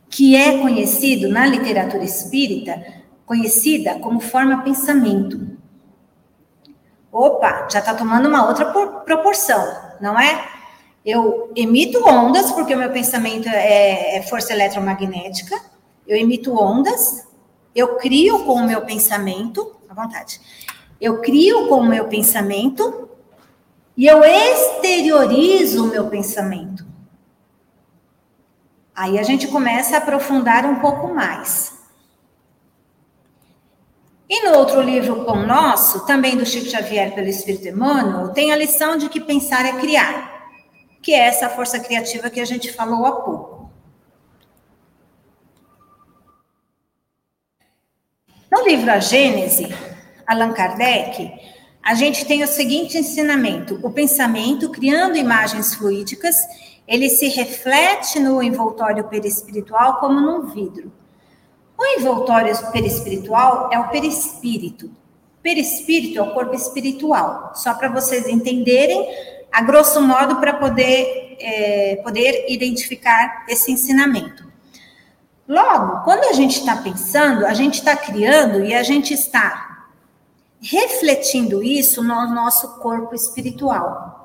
que 0.09 0.35
é 0.35 0.57
conhecido 0.57 1.29
na 1.29 1.45
literatura 1.45 2.03
espírita, 2.03 3.03
conhecida 3.25 3.99
como 3.99 4.19
forma 4.19 4.63
pensamento. 4.63 5.58
Opa, 7.11 7.67
já 7.71 7.79
está 7.79 7.93
tomando 7.93 8.27
uma 8.27 8.47
outra 8.47 8.65
proporção, 9.03 9.75
não 9.99 10.19
é? 10.19 10.47
Eu 11.03 11.51
emito 11.55 12.07
ondas, 12.07 12.51
porque 12.51 12.75
o 12.75 12.77
meu 12.77 12.91
pensamento 12.91 13.47
é, 13.49 14.17
é 14.17 14.21
força 14.23 14.53
eletromagnética, 14.53 15.59
eu 16.07 16.15
emito 16.15 16.53
ondas, 16.53 17.27
eu 17.73 17.97
crio 17.97 18.45
com 18.45 18.53
o 18.53 18.67
meu 18.67 18.81
pensamento, 18.81 19.75
à 19.89 19.93
vontade, 19.93 20.39
eu 20.99 21.21
crio 21.21 21.67
com 21.67 21.77
o 21.77 21.85
meu 21.85 22.05
pensamento 22.05 23.09
e 23.95 24.05
eu 24.05 24.23
exteriorizo 24.23 25.85
o 25.85 25.87
meu 25.87 26.07
pensamento. 26.07 26.85
Aí 28.93 29.17
a 29.17 29.23
gente 29.23 29.47
começa 29.47 29.95
a 29.95 29.99
aprofundar 29.99 30.65
um 30.65 30.75
pouco 30.75 31.07
mais. 31.13 31.78
E 34.29 34.47
no 34.47 34.59
outro 34.59 34.79
livro 34.79 35.25
Pão 35.25 35.47
Nosso, 35.47 36.05
também 36.05 36.37
do 36.37 36.45
Chico 36.45 36.69
Xavier 36.69 37.15
pelo 37.15 37.27
Espírito 37.27 37.67
Emmanuel, 37.67 38.31
tem 38.31 38.51
a 38.51 38.55
lição 38.55 38.95
de 38.95 39.09
que 39.09 39.19
pensar 39.19 39.65
é 39.65 39.79
criar, 39.79 40.51
que 41.01 41.13
é 41.13 41.17
essa 41.17 41.49
força 41.49 41.79
criativa 41.79 42.29
que 42.29 42.39
a 42.39 42.45
gente 42.45 42.71
falou 42.71 43.07
há 43.07 43.21
pouco. 43.23 43.71
No 48.51 48.63
livro 48.63 48.91
A 48.91 48.99
Gênese, 48.99 49.67
Allan 50.27 50.53
Kardec, 50.53 51.31
a 51.81 51.95
gente 51.95 52.23
tem 52.25 52.43
o 52.43 52.47
seguinte 52.47 52.99
ensinamento: 52.99 53.79
o 53.81 53.91
pensamento 53.91 54.69
criando 54.69 55.17
imagens 55.17 55.73
fluídicas 55.73 56.35
ele 56.87 57.09
se 57.09 57.27
reflete 57.29 58.19
no 58.19 58.41
envoltório 58.41 59.03
perispiritual 59.05 59.99
como 59.99 60.19
num 60.19 60.47
vidro. 60.47 60.98
O 61.79 61.85
envoltório 61.97 62.53
perispiritual 62.73 63.69
é 63.71 63.79
o 63.79 63.87
perispírito. 63.87 64.91
Perispírito 65.41 66.19
é 66.19 66.21
o 66.21 66.33
corpo 66.33 66.53
espiritual. 66.53 67.53
Só 67.55 67.73
para 67.73 67.87
vocês 67.87 68.27
entenderem, 68.27 69.07
a 69.49 69.61
grosso 69.61 70.01
modo, 70.01 70.35
para 70.41 70.55
poder, 70.55 71.37
é, 71.39 71.95
poder 72.03 72.47
identificar 72.49 73.45
esse 73.47 73.71
ensinamento. 73.71 74.45
Logo, 75.47 76.03
quando 76.03 76.25
a 76.25 76.33
gente 76.33 76.59
está 76.59 76.75
pensando, 76.75 77.45
a 77.45 77.53
gente 77.53 77.75
está 77.75 77.95
criando 77.95 78.65
e 78.65 78.73
a 78.73 78.83
gente 78.83 79.13
está 79.13 79.87
refletindo 80.61 81.63
isso 81.63 82.03
no 82.03 82.27
nosso 82.27 82.79
corpo 82.79 83.15
espiritual. 83.15 84.18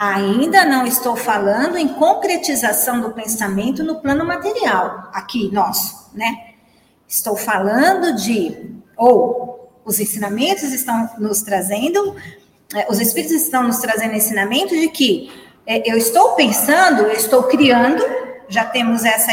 Ainda 0.00 0.64
não 0.64 0.86
estou 0.86 1.14
falando 1.14 1.76
em 1.76 1.86
concretização 1.86 3.02
do 3.02 3.10
pensamento 3.10 3.84
no 3.84 4.00
plano 4.00 4.24
material, 4.24 5.10
aqui 5.12 5.52
nosso, 5.52 6.08
né? 6.14 6.54
Estou 7.06 7.36
falando 7.36 8.16
de, 8.16 8.76
ou 8.96 9.70
os 9.84 10.00
ensinamentos 10.00 10.72
estão 10.72 11.10
nos 11.18 11.42
trazendo, 11.42 12.16
é, 12.74 12.90
os 12.90 12.98
espíritos 12.98 13.36
estão 13.36 13.62
nos 13.62 13.76
trazendo 13.76 14.14
ensinamento 14.14 14.74
de 14.74 14.88
que 14.88 15.30
é, 15.66 15.82
eu 15.84 15.98
estou 15.98 16.30
pensando, 16.34 17.02
eu 17.02 17.12
estou 17.12 17.42
criando, 17.42 18.02
já 18.48 18.64
temos 18.64 19.04
essa, 19.04 19.32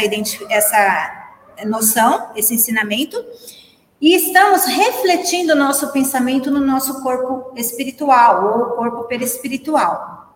essa 0.50 1.30
noção, 1.64 2.28
esse 2.36 2.54
ensinamento, 2.54 3.16
e 3.98 4.14
estamos 4.14 4.66
refletindo 4.66 5.54
o 5.54 5.56
nosso 5.56 5.90
pensamento 5.92 6.50
no 6.50 6.60
nosso 6.60 7.02
corpo 7.02 7.54
espiritual, 7.56 8.58
ou 8.58 8.76
corpo 8.76 9.04
perispiritual. 9.04 10.27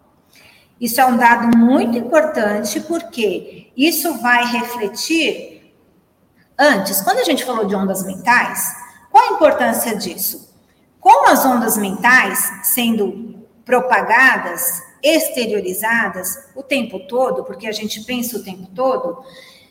Isso 0.83 1.01
é 1.01 1.07
um 1.07 1.17
dado 1.17 1.57
muito 1.57 1.97
importante, 1.97 2.81
porque 2.81 3.71
isso 3.77 4.15
vai 4.15 4.45
refletir. 4.47 5.73
Antes, 6.59 7.01
quando 7.01 7.21
a 7.21 7.25
gente 7.25 7.45
falou 7.45 7.65
de 7.65 7.77
ondas 7.77 8.05
mentais, 8.05 8.75
qual 9.09 9.31
a 9.31 9.35
importância 9.35 9.95
disso? 9.95 10.53
Com 10.99 11.29
as 11.29 11.47
ondas 11.47 11.77
mentais 11.77 12.53
sendo 12.65 13.47
propagadas, 13.65 14.83
exteriorizadas 15.01 16.49
o 16.53 16.65
tempo 16.65 16.99
todo, 17.07 17.45
porque 17.45 17.69
a 17.69 17.73
gente 17.73 18.03
pensa 18.03 18.37
o 18.39 18.43
tempo 18.43 18.67
todo, 18.75 19.25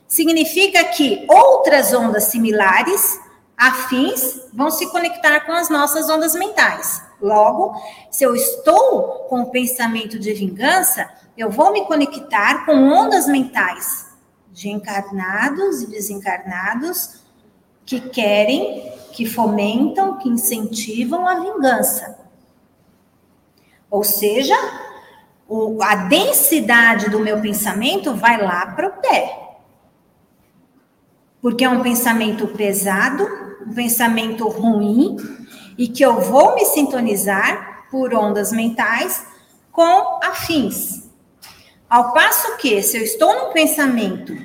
significa 0.07 0.81
que 0.85 1.25
outras 1.29 1.93
ondas 1.93 2.23
similares, 2.25 3.19
afins, 3.57 4.43
vão 4.53 4.71
se 4.71 4.89
conectar 4.89 5.41
com 5.41 5.51
as 5.51 5.69
nossas 5.69 6.09
ondas 6.09 6.35
mentais. 6.35 7.10
Logo, 7.21 7.79
se 8.09 8.23
eu 8.23 8.35
estou 8.35 9.25
com 9.29 9.41
o 9.41 9.51
pensamento 9.51 10.17
de 10.17 10.33
vingança, 10.33 11.09
eu 11.37 11.49
vou 11.49 11.71
me 11.71 11.85
conectar 11.85 12.65
com 12.65 12.73
ondas 12.73 13.27
mentais 13.27 14.07
de 14.51 14.69
encarnados 14.69 15.83
e 15.83 15.87
desencarnados 15.87 17.21
que 17.85 17.99
querem, 17.99 18.91
que 19.11 19.25
fomentam, 19.25 20.17
que 20.17 20.29
incentivam 20.29 21.27
a 21.27 21.39
vingança. 21.39 22.17
Ou 23.89 24.03
seja, 24.03 24.55
o, 25.47 25.81
a 25.83 25.95
densidade 25.95 27.09
do 27.09 27.19
meu 27.19 27.41
pensamento 27.41 28.13
vai 28.15 28.41
lá 28.41 28.65
para 28.67 28.87
o 28.87 29.01
pé. 29.01 29.57
Porque 31.41 31.65
é 31.65 31.69
um 31.69 31.81
pensamento 31.81 32.47
pesado, 32.47 33.27
um 33.67 33.73
pensamento 33.73 34.47
ruim, 34.47 35.17
e 35.81 35.87
que 35.87 36.05
eu 36.05 36.21
vou 36.21 36.53
me 36.53 36.63
sintonizar 36.63 37.87
por 37.89 38.13
ondas 38.13 38.51
mentais 38.51 39.25
com 39.71 40.19
afins. 40.23 41.09
Ao 41.89 42.13
passo 42.13 42.55
que, 42.57 42.83
se 42.83 42.99
eu 42.99 43.03
estou 43.03 43.33
num 43.33 43.51
pensamento, 43.51 44.37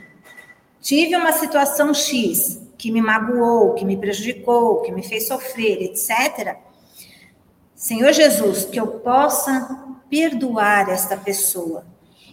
tive 0.81 1.15
uma 1.15 1.33
situação 1.33 1.93
X 1.93 2.59
que 2.79 2.91
me 2.91 3.03
magoou, 3.03 3.75
que 3.75 3.85
me 3.85 3.99
prejudicou, 3.99 4.81
que 4.81 4.91
me 4.91 5.03
fez 5.03 5.29
sofrer, 5.29 5.83
etc. 5.83 6.57
Senhor 7.75 8.15
Jesus, 8.15 8.65
que 8.65 8.81
eu 8.81 8.87
possa 8.87 9.85
perdoar 10.09 10.89
esta 10.89 11.19
pessoa, 11.19 11.85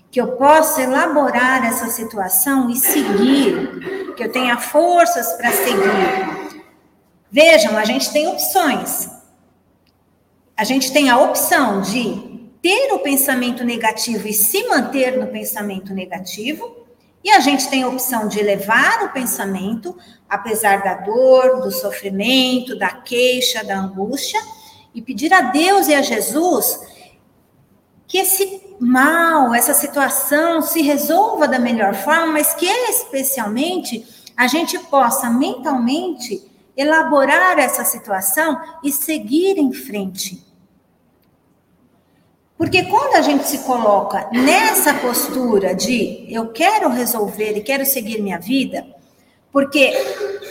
que 0.10 0.22
eu 0.22 0.38
possa 0.38 0.82
elaborar 0.82 1.66
essa 1.66 1.88
situação 1.88 2.70
e 2.70 2.78
seguir, 2.78 4.14
que 4.16 4.24
eu 4.24 4.32
tenha 4.32 4.58
forças 4.58 5.34
para 5.34 5.52
seguir. 5.52 6.43
Vejam, 7.34 7.76
a 7.76 7.84
gente 7.84 8.14
tem 8.14 8.28
opções. 8.28 9.10
A 10.56 10.64
gente 10.64 10.94
tem 10.94 11.10
a 11.10 11.18
opção 11.18 11.82
de 11.82 12.52
ter 12.62 12.94
o 12.94 13.00
pensamento 13.00 13.64
negativo 13.64 14.28
e 14.28 14.34
se 14.34 14.68
manter 14.68 15.18
no 15.18 15.26
pensamento 15.26 15.96
negativo, 15.96 16.86
e 17.24 17.32
a 17.32 17.40
gente 17.40 17.68
tem 17.70 17.82
a 17.82 17.88
opção 17.88 18.28
de 18.28 18.40
levar 18.44 19.06
o 19.06 19.10
pensamento, 19.14 19.98
apesar 20.30 20.84
da 20.84 20.94
dor, 20.94 21.62
do 21.62 21.72
sofrimento, 21.72 22.78
da 22.78 22.92
queixa, 22.92 23.64
da 23.64 23.80
angústia, 23.80 24.40
e 24.94 25.02
pedir 25.02 25.34
a 25.34 25.42
Deus 25.42 25.88
e 25.88 25.96
a 25.96 26.04
Jesus 26.04 26.82
que 28.08 28.20
esse 28.20 28.62
mal, 28.80 29.56
essa 29.56 29.74
situação 29.74 30.62
se 30.62 30.84
resolva 30.84 31.48
da 31.48 31.58
melhor 31.58 31.96
forma, 31.96 32.28
mas 32.28 32.54
que 32.54 32.68
especialmente 32.68 34.06
a 34.38 34.46
gente 34.46 34.78
possa 34.78 35.32
mentalmente 35.32 36.53
elaborar 36.76 37.60
essa 37.60 37.84
situação 37.84 38.60
e 38.84 38.92
seguir 38.92 39.58
em 39.58 39.72
frente. 39.72 40.44
Porque 42.58 42.84
quando 42.84 43.16
a 43.16 43.22
gente 43.22 43.46
se 43.46 43.60
coloca 43.60 44.30
nessa 44.32 44.94
postura 44.94 45.76
de 45.76 46.26
eu 46.30 46.50
quero 46.52 46.90
resolver 46.90 47.58
e 47.58 47.62
quero 47.62 47.86
seguir 47.86 48.22
minha 48.22 48.40
vida, 48.40 48.86
porque 49.52 49.92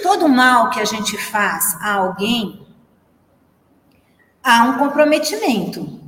todo 0.03 0.29
mal 0.29 0.71
que 0.71 0.81
a 0.81 0.85
gente 0.85 1.17
faz 1.17 1.77
a 1.81 1.95
alguém 1.95 2.67
há 4.43 4.65
um 4.65 4.79
comprometimento. 4.79 6.01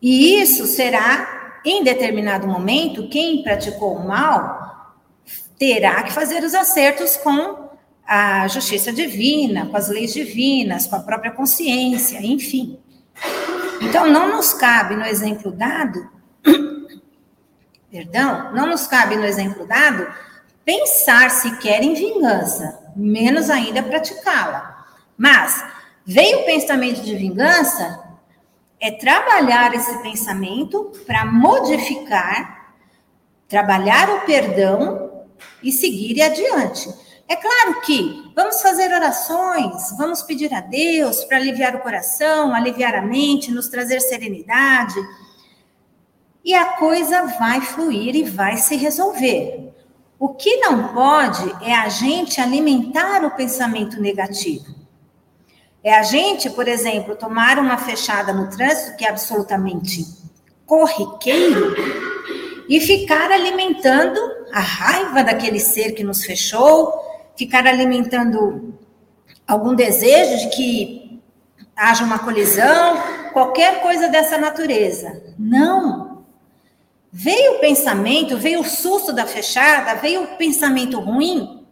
E 0.00 0.40
isso 0.40 0.66
será, 0.66 1.60
em 1.64 1.82
determinado 1.82 2.46
momento, 2.46 3.08
quem 3.08 3.42
praticou 3.42 3.96
o 3.96 4.06
mal 4.06 4.94
terá 5.58 6.02
que 6.02 6.12
fazer 6.12 6.42
os 6.42 6.54
acertos 6.54 7.16
com 7.16 7.63
a 8.06 8.46
justiça 8.48 8.92
divina, 8.92 9.66
com 9.66 9.76
as 9.76 9.88
leis 9.88 10.12
divinas, 10.12 10.86
com 10.86 10.96
a 10.96 11.00
própria 11.00 11.30
consciência, 11.30 12.18
enfim. 12.24 12.78
Então, 13.80 14.10
não 14.10 14.36
nos 14.36 14.52
cabe 14.52 14.94
no 14.94 15.04
exemplo 15.04 15.50
dado, 15.50 16.08
perdão, 17.90 18.52
não 18.52 18.66
nos 18.66 18.86
cabe 18.86 19.16
no 19.16 19.24
exemplo 19.24 19.66
dado 19.66 20.06
pensar 20.64 21.30
sequer 21.30 21.82
em 21.82 21.94
vingança, 21.94 22.80
menos 22.96 23.50
ainda 23.50 23.82
praticá-la. 23.82 24.86
Mas 25.16 25.64
veio 26.04 26.40
o 26.40 26.44
pensamento 26.44 27.02
de 27.02 27.14
vingança, 27.14 28.02
é 28.80 28.90
trabalhar 28.90 29.74
esse 29.74 29.96
pensamento 30.02 30.92
para 31.06 31.24
modificar, 31.24 32.74
trabalhar 33.48 34.10
o 34.10 34.20
perdão 34.22 35.24
e 35.62 35.72
seguir 35.72 36.20
adiante. 36.20 37.03
É 37.26 37.36
claro 37.36 37.80
que 37.80 38.30
vamos 38.34 38.60
fazer 38.60 38.92
orações, 38.92 39.96
vamos 39.96 40.22
pedir 40.22 40.52
a 40.52 40.60
Deus 40.60 41.24
para 41.24 41.38
aliviar 41.38 41.74
o 41.74 41.80
coração, 41.80 42.54
aliviar 42.54 42.94
a 42.94 43.02
mente, 43.02 43.50
nos 43.50 43.68
trazer 43.68 44.00
serenidade. 44.00 44.94
E 46.44 46.52
a 46.52 46.72
coisa 46.72 47.22
vai 47.38 47.62
fluir 47.62 48.14
e 48.14 48.22
vai 48.22 48.58
se 48.58 48.76
resolver. 48.76 49.72
O 50.18 50.28
que 50.34 50.56
não 50.58 50.92
pode 50.92 51.50
é 51.62 51.74
a 51.74 51.88
gente 51.88 52.40
alimentar 52.40 53.24
o 53.24 53.30
pensamento 53.30 54.00
negativo. 54.00 54.74
É 55.82 55.94
a 55.94 56.02
gente, 56.02 56.48
por 56.50 56.68
exemplo, 56.68 57.16
tomar 57.16 57.58
uma 57.58 57.76
fechada 57.78 58.32
no 58.32 58.48
trânsito, 58.48 58.96
que 58.96 59.04
é 59.04 59.10
absolutamente 59.10 60.04
corriqueiro, 60.64 61.74
e 62.68 62.80
ficar 62.80 63.30
alimentando 63.30 64.18
a 64.52 64.60
raiva 64.60 65.22
daquele 65.22 65.60
ser 65.60 65.92
que 65.92 66.02
nos 66.02 66.24
fechou, 66.24 67.13
ficar 67.36 67.66
alimentando 67.66 68.78
algum 69.46 69.74
desejo 69.74 70.48
de 70.48 70.56
que 70.56 71.22
haja 71.76 72.04
uma 72.04 72.18
colisão, 72.18 72.96
qualquer 73.32 73.82
coisa 73.82 74.08
dessa 74.08 74.38
natureza. 74.38 75.22
Não. 75.38 76.24
Veio 77.10 77.56
o 77.56 77.58
pensamento, 77.60 78.36
veio 78.36 78.60
o 78.60 78.64
susto 78.64 79.12
da 79.12 79.26
fechada, 79.26 79.94
veio 79.94 80.22
o 80.24 80.36
pensamento 80.36 80.98
ruim, 81.00 81.64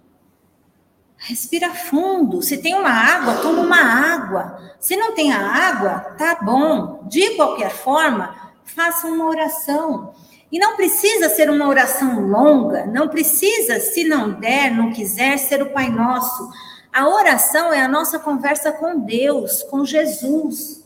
Respira 1.25 1.73
fundo. 1.73 2.43
Se 2.43 2.59
tem 2.59 2.75
uma 2.75 2.91
água, 2.91 3.37
toma 3.37 3.61
uma 3.61 3.81
água. 3.81 4.59
Se 4.81 4.97
não 4.97 5.15
tem 5.15 5.33
a 5.33 5.39
água, 5.39 6.01
tá 6.19 6.39
bom. 6.43 7.05
De 7.07 7.37
qualquer 7.37 7.71
forma, 7.71 8.53
faça 8.65 9.07
uma 9.07 9.27
oração. 9.27 10.15
E 10.53 10.59
não 10.59 10.77
precisa 10.77 11.31
ser 11.31 11.49
uma 11.49 11.67
oração 11.67 12.21
longa, 12.21 12.85
não 12.85 13.09
precisa, 13.09 13.81
se 13.81 14.05
não 14.05 14.33
der, 14.39 14.71
não 14.71 14.93
quiser, 14.93 15.39
ser 15.39 15.63
o 15.63 15.71
Pai 15.71 15.89
Nosso. 15.89 16.51
A 16.93 17.09
oração 17.09 17.73
é 17.73 17.81
a 17.81 17.89
nossa 17.89 18.19
conversa 18.19 18.71
com 18.71 19.01
Deus, 19.01 19.63
com 19.63 19.83
Jesus. 19.83 20.85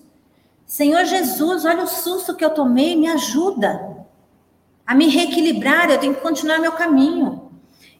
Senhor 0.64 1.04
Jesus, 1.04 1.64
olha 1.64 1.82
o 1.82 1.88
susto 1.88 2.36
que 2.36 2.44
eu 2.44 2.50
tomei, 2.50 2.94
me 2.94 3.08
ajuda 3.08 3.96
a 4.86 4.94
me 4.94 5.08
reequilibrar, 5.08 5.90
eu 5.90 5.98
tenho 5.98 6.14
que 6.14 6.20
continuar 6.20 6.60
meu 6.60 6.72
caminho. 6.72 7.50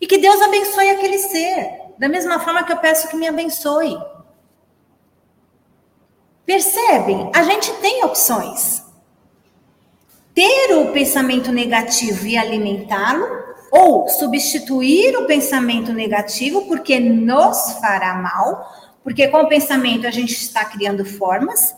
E 0.01 0.07
que 0.07 0.19
Deus 0.19 0.41
abençoe 0.41 0.91
aquele 0.91 1.19
ser 1.19 1.81
da 1.99 2.09
mesma 2.09 2.39
forma 2.39 2.63
que 2.63 2.73
eu 2.73 2.77
peço 2.77 3.09
que 3.09 3.17
me 3.17 3.27
abençoe. 3.27 3.99
Percebem? 6.45 7.33
A 7.35 7.43
gente 7.43 7.73
tem 7.81 8.05
opções. 8.05 8.86
Ter 10.37 10.77
o 10.77 10.93
pensamento 10.93 11.51
negativo 11.51 12.27
e 12.27 12.37
alimentá-lo, 12.37 13.27
ou 13.73 14.07
substituir 14.07 15.17
o 15.17 15.25
pensamento 15.25 15.95
negativo 15.95 16.67
porque 16.67 17.01
nos 17.01 17.73
fará 17.81 18.15
mal, 18.17 18.71
porque 19.03 19.29
com 19.29 19.39
o 19.39 19.49
pensamento 19.49 20.07
a 20.07 20.11
gente 20.11 20.33
está 20.33 20.63
criando 20.67 21.07
formas, 21.07 21.75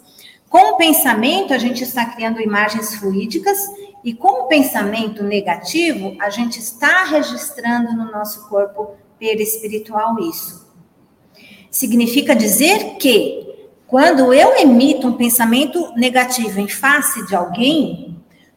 com 0.48 0.72
o 0.72 0.76
pensamento 0.76 1.54
a 1.54 1.58
gente 1.58 1.84
está 1.84 2.04
criando 2.04 2.40
imagens 2.40 2.96
fluídicas 2.96 3.58
e 4.02 4.12
com 4.12 4.44
o 4.44 4.48
pensamento 4.48 5.22
negativo 5.22 6.16
a 6.20 6.28
gente 6.28 6.58
está 6.58 7.04
registrando 7.04 7.92
no 7.92 8.10
nosso 8.10 8.48
corpo 8.48 8.96
perispiritual 9.20 10.18
isso. 10.18 10.66
Significa 11.70 12.34
dizer 12.34 12.96
que 12.96 13.68
quando 13.86 14.34
eu 14.34 14.56
emito 14.56 15.06
um 15.06 15.16
pensamento 15.16 15.92
negativo 15.94 16.58
em 16.58 16.68
face 16.68 17.24
de 17.26 17.36
alguém, 17.36 18.07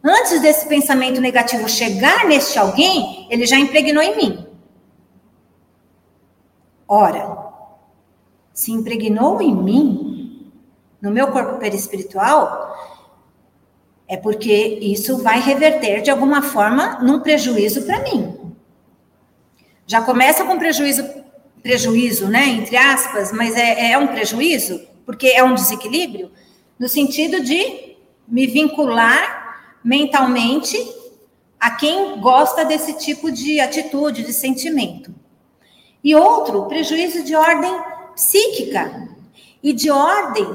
antes 0.03 0.41
desse 0.41 0.67
pensamento 0.67 1.21
negativo 1.21 1.67
chegar 1.69 2.25
neste 2.25 2.57
alguém, 2.57 3.27
ele 3.29 3.45
já 3.45 3.57
impregnou 3.57 4.03
em 4.03 4.15
mim. 4.15 4.47
Ora, 6.87 7.37
se 8.53 8.71
impregnou 8.71 9.41
em 9.41 9.55
mim, 9.55 10.51
no 11.01 11.11
meu 11.11 11.27
corpo 11.27 11.57
perispiritual, 11.57 12.71
é 14.07 14.17
porque 14.17 14.77
isso 14.81 15.17
vai 15.19 15.39
reverter 15.39 16.01
de 16.01 16.11
alguma 16.11 16.41
forma 16.41 16.99
num 17.01 17.21
prejuízo 17.21 17.83
para 17.83 17.99
mim. 18.01 18.53
Já 19.87 20.01
começa 20.01 20.43
com 20.43 20.59
prejuízo, 20.59 21.09
prejuízo, 21.63 22.27
né, 22.27 22.47
entre 22.49 22.75
aspas, 22.75 23.31
mas 23.31 23.55
é, 23.55 23.93
é 23.93 23.97
um 23.97 24.07
prejuízo, 24.07 24.81
porque 25.05 25.27
é 25.27 25.43
um 25.43 25.53
desequilíbrio, 25.53 26.31
no 26.77 26.89
sentido 26.89 27.41
de 27.41 27.95
me 28.27 28.47
vincular 28.47 29.40
mentalmente 29.83 30.77
a 31.59 31.71
quem 31.71 32.19
gosta 32.19 32.65
desse 32.65 32.93
tipo 32.93 33.31
de 33.31 33.59
atitude, 33.59 34.23
de 34.23 34.33
sentimento. 34.33 35.13
E 36.03 36.15
outro, 36.15 36.65
prejuízo 36.65 37.23
de 37.23 37.35
ordem 37.35 37.71
psíquica 38.15 39.09
e 39.61 39.71
de 39.71 39.91
ordem 39.91 40.45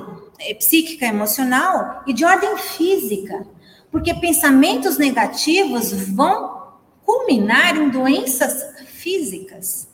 é, 0.40 0.54
psíquica 0.54 1.06
emocional 1.06 2.02
e 2.06 2.12
de 2.12 2.24
ordem 2.24 2.56
física, 2.58 3.46
porque 3.90 4.12
pensamentos 4.14 4.98
negativos 4.98 5.92
vão 5.92 6.72
culminar 7.04 7.76
em 7.76 7.88
doenças 7.88 8.64
físicas. 8.86 9.88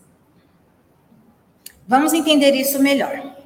Vamos 1.86 2.14
entender 2.14 2.54
isso 2.54 2.78
melhor. 2.78 3.36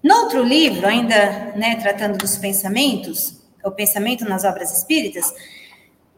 No 0.00 0.14
outro 0.22 0.44
livro, 0.44 0.86
ainda 0.86 1.52
né, 1.56 1.74
tratando 1.74 2.16
dos 2.16 2.36
pensamentos, 2.36 3.42
o 3.68 3.72
pensamento 3.72 4.24
nas 4.24 4.44
obras 4.44 4.76
espíritas, 4.76 5.32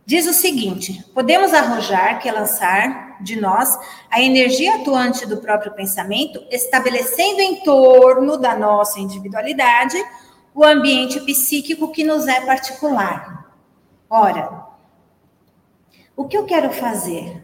diz 0.05 0.27
o 0.27 0.33
seguinte: 0.33 1.05
podemos 1.15 1.53
arrojar 1.53 2.21
que 2.21 2.29
é 2.29 2.33
lançar 2.33 3.19
de 3.21 3.41
nós 3.41 3.79
a 4.11 4.23
energia 4.23 4.77
atuante 4.77 5.27
do 5.27 5.39
próprio 5.39 5.73
pensamento, 5.73 6.43
estabelecendo 6.51 7.41
em 7.41 7.57
torno 7.63 8.37
da 8.37 8.57
nossa 8.57 9.01
individualidade 9.01 9.97
o 10.55 10.65
ambiente 10.65 11.21
psíquico 11.21 11.93
que 11.93 12.05
nos 12.05 12.27
é 12.27 12.41
particular. 12.41 13.53
Ora, 14.09 14.67
o 16.17 16.27
que 16.27 16.37
eu 16.37 16.45
quero 16.45 16.73
fazer? 16.73 17.43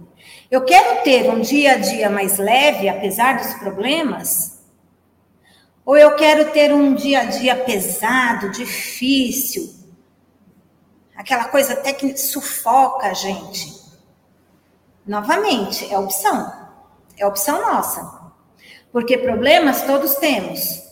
Eu 0.50 0.64
quero 0.64 1.02
ter 1.02 1.30
um 1.30 1.40
dia 1.40 1.72
a 1.72 1.76
dia 1.76 2.08
mais 2.08 2.38
leve, 2.38 2.88
apesar 2.88 3.36
dos 3.36 3.54
problemas? 3.54 4.54
Ou 5.84 5.96
eu 5.96 6.16
quero 6.16 6.50
ter 6.50 6.72
um 6.72 6.94
dia 6.94 7.20
a 7.20 7.24
dia 7.24 7.56
pesado, 7.56 8.50
difícil, 8.50 9.83
aquela 11.16 11.46
coisa 11.46 11.74
até 11.74 11.92
que 11.92 12.16
sufoca 12.16 13.08
a 13.08 13.14
gente? 13.14 13.72
Novamente, 15.06 15.92
é 15.92 15.98
opção. 15.98 16.52
É 17.16 17.26
opção 17.26 17.60
nossa. 17.60 18.32
Porque 18.92 19.18
problemas 19.18 19.82
todos 19.82 20.14
temos, 20.16 20.82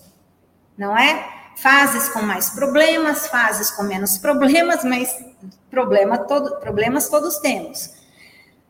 não 0.77 0.97
é? 0.97 1.53
Fases 1.57 2.09
com 2.09 2.23
mais 2.23 2.51
problemas, 2.51 3.29
fases 3.29 3.71
com 3.71 3.83
menos 3.83 4.19
problemas, 4.19 4.83
mas 4.83 5.15
problema 5.71 6.19
todo, 6.19 6.59
problemas 6.59 7.09
todos 7.09 7.39
temos. 7.39 7.91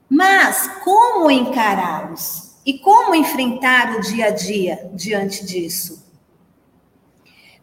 Mas 0.09 0.69
como 0.85 1.31
encará-los? 1.31 2.53
E 2.65 2.79
como 2.79 3.15
enfrentar 3.15 3.97
o 3.97 4.01
dia 4.01 4.27
a 4.27 4.31
dia 4.31 4.91
diante 4.93 5.45
disso? 5.45 6.02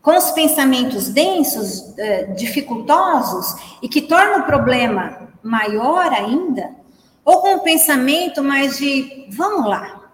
Com 0.02 0.18
os 0.18 0.32
pensamentos 0.32 1.10
densos, 1.10 1.98
eh, 1.98 2.26
dificultosos 2.38 3.56
e 3.82 3.90
que 3.90 4.02
tornam 4.02 4.42
o 4.42 4.46
problema 4.46 5.30
maior 5.44 6.12
ainda? 6.14 6.76
Ou 7.26 7.42
com 7.42 7.56
o 7.56 7.60
pensamento 7.60 8.44
mais 8.44 8.78
de 8.78 9.28
vamos 9.32 9.66
lá, 9.68 10.10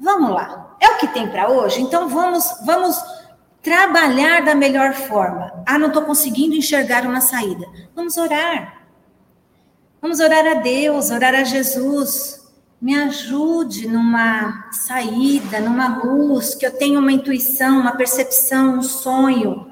vamos 0.00 0.30
lá, 0.30 0.76
é 0.80 0.88
o 0.88 0.96
que 0.96 1.06
tem 1.08 1.28
para 1.28 1.50
hoje, 1.50 1.82
então 1.82 2.08
vamos, 2.08 2.44
vamos 2.64 2.98
trabalhar 3.62 4.44
da 4.44 4.54
melhor 4.54 4.94
forma. 4.94 5.62
Ah, 5.66 5.78
não 5.78 5.88
estou 5.88 6.02
conseguindo 6.02 6.54
enxergar 6.54 7.04
uma 7.04 7.20
saída. 7.20 7.66
Vamos 7.94 8.16
orar. 8.16 8.82
Vamos 10.00 10.20
orar 10.20 10.46
a 10.46 10.54
Deus, 10.54 11.10
orar 11.10 11.34
a 11.34 11.44
Jesus. 11.44 12.37
Me 12.80 12.94
ajude 12.94 13.88
numa 13.88 14.70
saída, 14.70 15.60
numa 15.60 15.98
luz, 15.98 16.54
que 16.54 16.64
eu 16.64 16.70
tenha 16.70 16.98
uma 16.98 17.10
intuição, 17.10 17.80
uma 17.80 17.96
percepção, 17.96 18.78
um 18.78 18.82
sonho. 18.82 19.68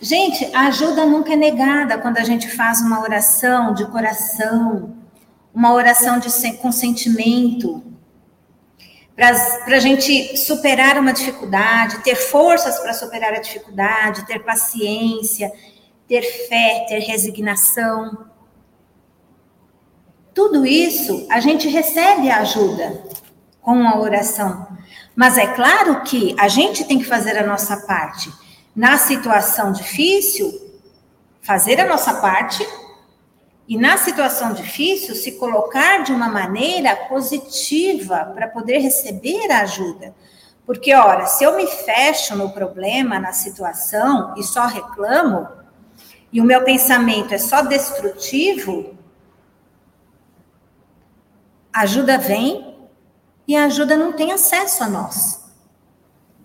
Gente, 0.00 0.44
a 0.54 0.68
ajuda 0.68 1.04
nunca 1.04 1.32
é 1.34 1.36
negada 1.36 1.98
quando 1.98 2.18
a 2.18 2.24
gente 2.24 2.50
faz 2.50 2.80
uma 2.80 3.00
oração 3.00 3.74
de 3.74 3.86
coração, 3.86 4.96
uma 5.54 5.72
oração 5.72 6.18
de 6.18 6.30
consentimento, 6.58 7.82
para 9.14 9.76
a 9.76 9.78
gente 9.78 10.36
superar 10.36 10.98
uma 10.98 11.12
dificuldade, 11.12 11.98
ter 11.98 12.16
forças 12.16 12.78
para 12.80 12.92
superar 12.92 13.32
a 13.34 13.38
dificuldade, 13.38 14.26
ter 14.26 14.40
paciência 14.40 15.52
ter 16.08 16.22
fé, 16.22 16.86
ter 16.88 16.98
resignação. 17.00 18.26
Tudo 20.34 20.66
isso 20.66 21.26
a 21.30 21.38
gente 21.38 21.68
recebe 21.68 22.28
a 22.28 22.40
ajuda 22.40 23.02
com 23.62 23.86
a 23.86 23.98
oração. 23.98 24.66
Mas 25.14 25.38
é 25.38 25.46
claro 25.46 26.02
que 26.02 26.34
a 26.38 26.48
gente 26.48 26.84
tem 26.84 26.98
que 26.98 27.04
fazer 27.04 27.38
a 27.38 27.46
nossa 27.46 27.76
parte. 27.86 28.32
Na 28.74 28.98
situação 28.98 29.70
difícil, 29.70 30.52
fazer 31.40 31.80
a 31.80 31.86
nossa 31.86 32.14
parte 32.14 32.66
e 33.68 33.78
na 33.78 33.96
situação 33.96 34.52
difícil 34.52 35.14
se 35.14 35.32
colocar 35.32 36.02
de 36.02 36.12
uma 36.12 36.28
maneira 36.28 36.96
positiva 37.08 38.32
para 38.34 38.48
poder 38.48 38.78
receber 38.78 39.50
a 39.52 39.60
ajuda. 39.60 40.14
Porque, 40.66 40.94
ora, 40.94 41.26
se 41.26 41.44
eu 41.44 41.56
me 41.56 41.66
fecho 41.66 42.34
no 42.34 42.50
problema, 42.50 43.20
na 43.20 43.32
situação 43.32 44.34
e 44.36 44.42
só 44.42 44.66
reclamo, 44.66 45.46
e 46.32 46.40
o 46.40 46.44
meu 46.44 46.64
pensamento 46.64 47.32
é 47.32 47.38
só 47.38 47.62
destrutivo, 47.62 48.98
a 51.74 51.80
ajuda 51.80 52.16
vem 52.16 52.78
e 53.48 53.56
a 53.56 53.64
ajuda 53.64 53.96
não 53.96 54.12
tem 54.12 54.30
acesso 54.30 54.84
a 54.84 54.88
nós. 54.88 55.42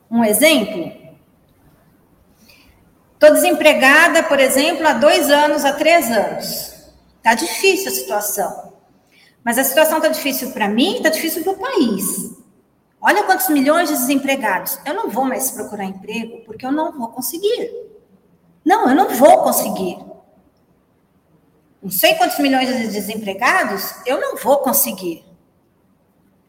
Um 0.10 0.24
exemplo? 0.24 0.92
Estou 3.14 3.32
desempregada, 3.32 4.24
por 4.24 4.40
exemplo, 4.40 4.88
há 4.88 4.94
dois 4.94 5.30
anos, 5.30 5.64
há 5.64 5.74
três 5.74 6.10
anos. 6.10 6.74
Está 7.18 7.36
difícil 7.36 7.90
a 7.90 7.92
situação. 7.92 8.74
Mas 9.44 9.60
a 9.60 9.64
situação 9.64 9.98
está 9.98 10.10
difícil 10.10 10.52
para 10.52 10.68
mim, 10.68 10.96
está 10.96 11.10
difícil 11.10 11.44
para 11.44 11.54
o 11.54 11.58
país. 11.58 12.36
Olha 13.00 13.24
quantos 13.24 13.50
milhões 13.50 13.88
de 13.88 13.96
desempregados. 13.96 14.80
Eu 14.84 14.96
não 14.96 15.10
vou 15.10 15.26
mais 15.26 15.52
procurar 15.52 15.86
emprego 15.86 16.44
porque 16.44 16.66
eu 16.66 16.72
não 16.72 16.98
vou 16.98 17.10
conseguir. 17.10 17.72
Não, 18.66 18.90
eu 18.90 18.96
não 18.96 19.10
vou 19.10 19.44
conseguir. 19.44 20.09
Não 21.82 21.90
sei 21.90 22.16
quantos 22.16 22.38
milhões 22.40 22.68
de 22.68 22.88
desempregados, 22.88 23.96
eu 24.06 24.20
não 24.20 24.36
vou 24.36 24.58
conseguir. 24.58 25.26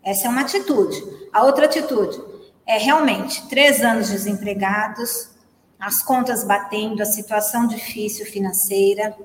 Essa 0.02 0.26
é 0.26 0.30
uma 0.30 0.40
atitude. 0.40 1.00
A 1.32 1.44
outra 1.44 1.66
atitude 1.66 2.20
é 2.66 2.78
realmente 2.78 3.48
três 3.48 3.82
anos 3.82 4.08
desempregados, 4.08 5.30
as 5.78 6.02
contas 6.02 6.44
batendo, 6.44 7.02
a 7.02 7.06
situação 7.06 7.66
difícil 7.66 8.26
financeira. 8.26 9.16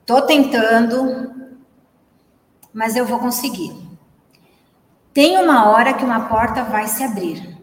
Estou 0.00 0.22
tentando, 0.22 1.58
mas 2.72 2.96
eu 2.96 3.06
vou 3.06 3.18
conseguir. 3.18 3.74
Tem 5.14 5.38
uma 5.38 5.70
hora 5.70 5.94
que 5.94 6.04
uma 6.04 6.28
porta 6.28 6.62
vai 6.64 6.88
se 6.88 7.02
abrir. 7.02 7.56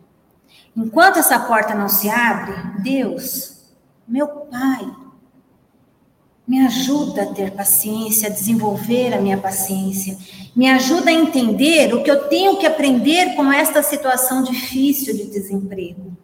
Enquanto 0.76 1.20
essa 1.20 1.40
porta 1.40 1.76
não 1.76 1.88
se 1.88 2.10
abre, 2.10 2.82
Deus, 2.82 3.72
meu 4.08 4.28
Pai, 4.28 5.03
me 6.48 6.66
ajuda 6.66 7.24
a 7.24 7.34
ter 7.34 7.52
paciência, 7.52 8.28
a 8.28 8.32
desenvolver 8.32 9.14
a 9.14 9.22
minha 9.22 9.38
paciência, 9.38 10.18
me 10.56 10.70
ajuda 10.70 11.10
a 11.10 11.14
entender 11.14 11.94
o 11.94 12.04
que 12.04 12.12
eu 12.12 12.28
tenho 12.28 12.58
que 12.58 12.66
aprender 12.66 13.36
com 13.36 13.52
esta 13.52 13.82
situação 13.82 14.44
difícil 14.44 15.16
de 15.16 15.26
desemprego. 15.26 16.16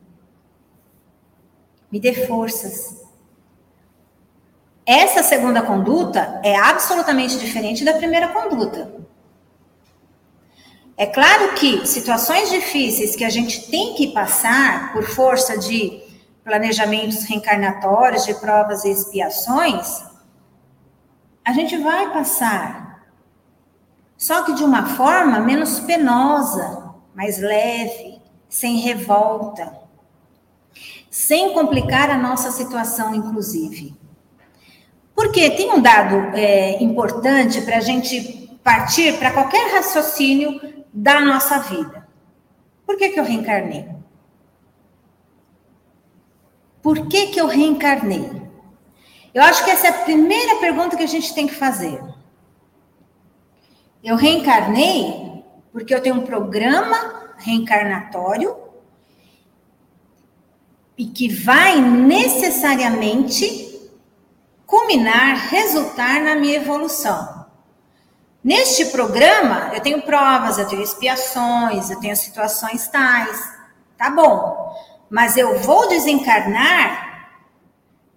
Me 1.91 1.99
dê 1.99 2.13
forças. 2.27 2.99
Essa 4.85 5.23
segunda 5.23 5.61
conduta 5.61 6.39
é 6.43 6.55
absolutamente 6.55 7.37
diferente 7.39 7.85
da 7.85 7.93
primeira 7.93 8.27
conduta. 8.27 8.91
É 10.97 11.05
claro 11.05 11.53
que 11.53 11.87
situações 11.87 12.49
difíceis 12.49 13.15
que 13.15 13.23
a 13.23 13.29
gente 13.29 13.69
tem 13.71 13.93
que 13.93 14.07
passar 14.07 14.91
por 14.91 15.03
força 15.03 15.57
de 15.57 16.03
planejamentos 16.43 17.23
reencarnatórios, 17.23 18.25
de 18.25 18.33
provas 18.33 18.83
e 18.83 18.89
expiações, 18.89 20.08
a 21.49 21.53
gente 21.53 21.75
vai 21.77 22.13
passar. 22.13 23.07
Só 24.15 24.43
que 24.43 24.53
de 24.53 24.63
uma 24.63 24.85
forma 24.85 25.39
menos 25.39 25.79
penosa, 25.79 26.93
mais 27.15 27.39
leve, 27.39 28.21
sem 28.47 28.77
revolta, 28.77 29.73
sem 31.09 31.51
complicar 31.51 32.11
a 32.11 32.17
nossa 32.19 32.51
situação, 32.51 33.15
inclusive. 33.15 33.95
Porque 35.15 35.49
tem 35.49 35.73
um 35.73 35.81
dado 35.81 36.37
é, 36.37 36.81
importante 36.83 37.61
para 37.61 37.77
a 37.77 37.81
gente 37.81 38.59
partir 38.63 39.17
para 39.17 39.31
qualquer 39.31 39.73
raciocínio 39.73 40.83
da 40.93 41.19
nossa 41.19 41.57
vida. 41.61 42.07
Por 42.85 42.95
que, 42.95 43.09
que 43.09 43.19
eu 43.19 43.23
reencarnei? 43.23 43.87
Por 46.83 47.07
que, 47.07 47.27
que 47.27 47.41
eu 47.41 47.47
reencarnei? 47.47 48.38
Eu 49.33 49.43
acho 49.43 49.63
que 49.63 49.71
essa 49.71 49.87
é 49.87 49.89
a 49.89 50.03
primeira 50.03 50.55
pergunta 50.55 50.97
que 50.97 51.03
a 51.03 51.07
gente 51.07 51.33
tem 51.33 51.47
que 51.47 51.55
fazer. 51.55 52.01
Eu 54.03 54.15
reencarnei 54.15 55.43
porque 55.71 55.93
eu 55.93 56.01
tenho 56.01 56.15
um 56.15 56.25
programa 56.25 57.33
reencarnatório 57.37 58.55
e 60.97 61.05
que 61.05 61.29
vai 61.29 61.79
necessariamente 61.79 63.69
culminar, 64.65 65.49
resultar 65.49 66.21
na 66.21 66.35
minha 66.35 66.55
evolução. 66.55 67.45
Neste 68.43 68.85
programa, 68.85 69.71
eu 69.73 69.81
tenho 69.81 70.01
provas, 70.01 70.57
eu 70.57 70.67
tenho 70.67 70.81
expiações, 70.81 71.89
eu 71.89 71.99
tenho 71.99 72.15
situações 72.15 72.87
tais. 72.87 73.37
Tá 73.97 74.09
bom. 74.09 74.75
Mas 75.09 75.37
eu 75.37 75.59
vou 75.59 75.87
desencarnar 75.89 77.08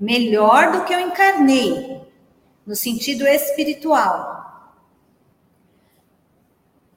melhor 0.02 0.72
do 0.72 0.84
que 0.84 0.92
eu 0.92 0.98
encarnei, 0.98 2.02
no 2.66 2.74
sentido 2.74 3.24
espiritual. 3.24 4.32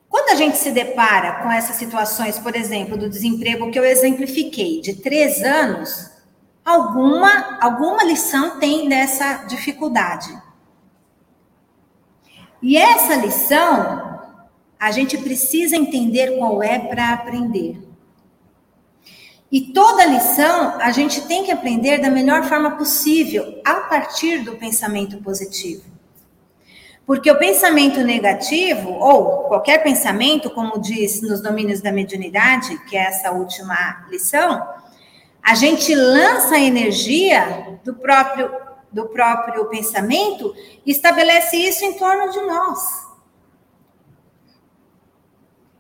Quando 0.10 0.30
a 0.30 0.36
gente 0.36 0.58
se 0.58 0.72
depara 0.72 1.44
com 1.44 1.52
essas 1.52 1.76
situações, 1.76 2.40
por 2.40 2.56
exemplo, 2.56 2.98
do 2.98 3.08
desemprego 3.08 3.70
que 3.70 3.78
eu 3.78 3.86
exemplifiquei, 3.86 4.82
de 4.82 4.96
três 4.96 5.44
anos, 5.44 6.10
alguma, 6.64 7.60
alguma 7.62 8.04
lição 8.04 8.60
tem 8.60 8.90
dessa 8.90 9.46
dificuldade. 9.46 10.36
E 12.64 12.76
essa 12.76 13.16
lição, 13.18 14.20
a 14.80 14.90
gente 14.90 15.16
precisa 15.20 15.76
entender 15.76 16.40
qual 16.40 16.64
é 16.64 16.80
para 16.80 17.14
aprender. 17.14 17.85
E 19.52 19.62
toda 19.74 20.06
lição 20.06 20.76
a 20.80 20.92
gente 20.92 21.22
tem 21.22 21.44
que 21.44 21.52
aprender 21.52 22.00
da 22.00 22.10
melhor 22.10 22.44
forma 22.44 22.72
possível, 22.72 23.62
a 23.64 23.82
partir 23.82 24.40
do 24.40 24.56
pensamento 24.58 25.18
positivo. 25.18 25.84
Porque 27.06 27.30
o 27.30 27.38
pensamento 27.38 28.00
negativo, 28.02 28.90
ou 28.90 29.44
qualquer 29.44 29.84
pensamento, 29.84 30.50
como 30.50 30.82
diz 30.82 31.22
nos 31.22 31.40
domínios 31.40 31.80
da 31.80 31.92
mediunidade, 31.92 32.78
que 32.86 32.98
é 32.98 33.02
essa 33.02 33.32
última 33.32 34.08
lição, 34.10 34.68
a 35.42 35.54
gente 35.54 35.94
lança 35.94 36.56
a 36.56 36.60
energia 36.60 37.78
do 37.84 37.94
próprio, 37.94 38.52
do 38.92 39.06
próprio 39.10 39.66
pensamento 39.66 40.56
e 40.84 40.92
estabelece 40.92 41.56
isso 41.56 41.86
em 41.86 41.94
torno 41.94 42.32
de 42.32 42.42
nós. 42.42 43.05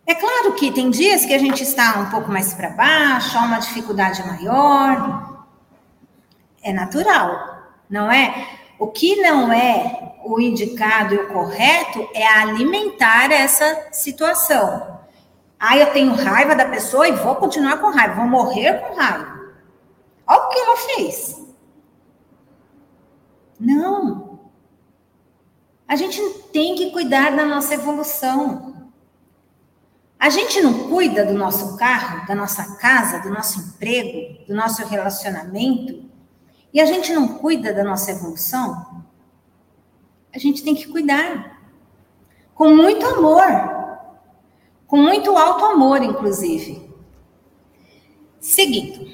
É 0.07 0.13
claro 0.13 0.53
que 0.53 0.71
tem 0.71 0.89
dias 0.89 1.25
que 1.25 1.33
a 1.33 1.39
gente 1.39 1.63
está 1.63 1.99
um 1.99 2.09
pouco 2.11 2.31
mais 2.31 2.53
para 2.53 2.69
baixo, 2.69 3.37
há 3.37 3.41
uma 3.41 3.59
dificuldade 3.59 4.25
maior. 4.25 5.45
É 6.61 6.71
natural, 6.71 7.57
não 7.89 8.11
é? 8.11 8.47
O 8.77 8.87
que 8.87 9.15
não 9.15 9.51
é 9.51 10.15
o 10.23 10.39
indicado 10.39 11.13
e 11.15 11.17
o 11.17 11.27
correto 11.27 12.07
é 12.13 12.27
alimentar 12.27 13.31
essa 13.31 13.87
situação. 13.91 14.99
Ah, 15.59 15.77
eu 15.77 15.91
tenho 15.93 16.13
raiva 16.13 16.55
da 16.55 16.65
pessoa 16.65 17.07
e 17.07 17.13
vou 17.13 17.35
continuar 17.35 17.77
com 17.77 17.89
raiva, 17.89 18.15
vou 18.15 18.27
morrer 18.27 18.81
com 18.81 18.95
raiva. 18.95 19.35
Olha 20.27 20.39
o 20.39 20.49
que 20.49 20.59
ela 20.59 20.77
fez. 20.77 21.41
Não. 23.59 24.39
A 25.87 25.95
gente 25.95 26.21
tem 26.51 26.75
que 26.75 26.91
cuidar 26.91 27.35
da 27.35 27.45
nossa 27.45 27.73
evolução. 27.73 28.74
A 30.25 30.29
gente 30.31 30.59
não 30.59 30.89
cuida 30.89 31.23
do 31.23 31.35
nosso 31.35 31.77
carro, 31.77 32.25
da 32.25 32.33
nossa 32.33 32.77
casa, 32.77 33.19
do 33.19 33.29
nosso 33.29 33.59
emprego, 33.59 34.43
do 34.47 34.55
nosso 34.55 34.83
relacionamento, 34.87 36.03
e 36.73 36.81
a 36.81 36.85
gente 36.85 37.13
não 37.13 37.27
cuida 37.27 37.71
da 37.71 37.83
nossa 37.83 38.09
evolução, 38.09 39.05
a 40.33 40.39
gente 40.39 40.63
tem 40.63 40.73
que 40.73 40.87
cuidar. 40.87 41.61
Com 42.55 42.75
muito 42.75 43.05
amor. 43.05 43.43
Com 44.87 44.97
muito 44.97 45.37
alto 45.37 45.63
amor, 45.63 46.01
inclusive. 46.01 46.89
Seguindo. 48.39 49.07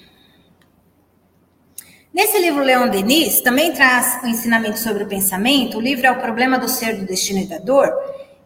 Nesse 2.13 2.39
livro, 2.39 2.63
Leon 2.63 2.87
Denis 2.87 3.41
também 3.41 3.73
traz 3.73 4.23
o 4.23 4.27
um 4.27 4.29
ensinamento 4.29 4.79
sobre 4.79 5.03
o 5.03 5.09
pensamento. 5.09 5.77
O 5.77 5.81
livro 5.81 6.07
é 6.07 6.11
O 6.11 6.21
Problema 6.21 6.57
do 6.57 6.69
Ser, 6.69 6.95
do 6.95 7.05
Destino 7.05 7.39
e 7.39 7.47
da 7.47 7.57
Dor. 7.57 7.91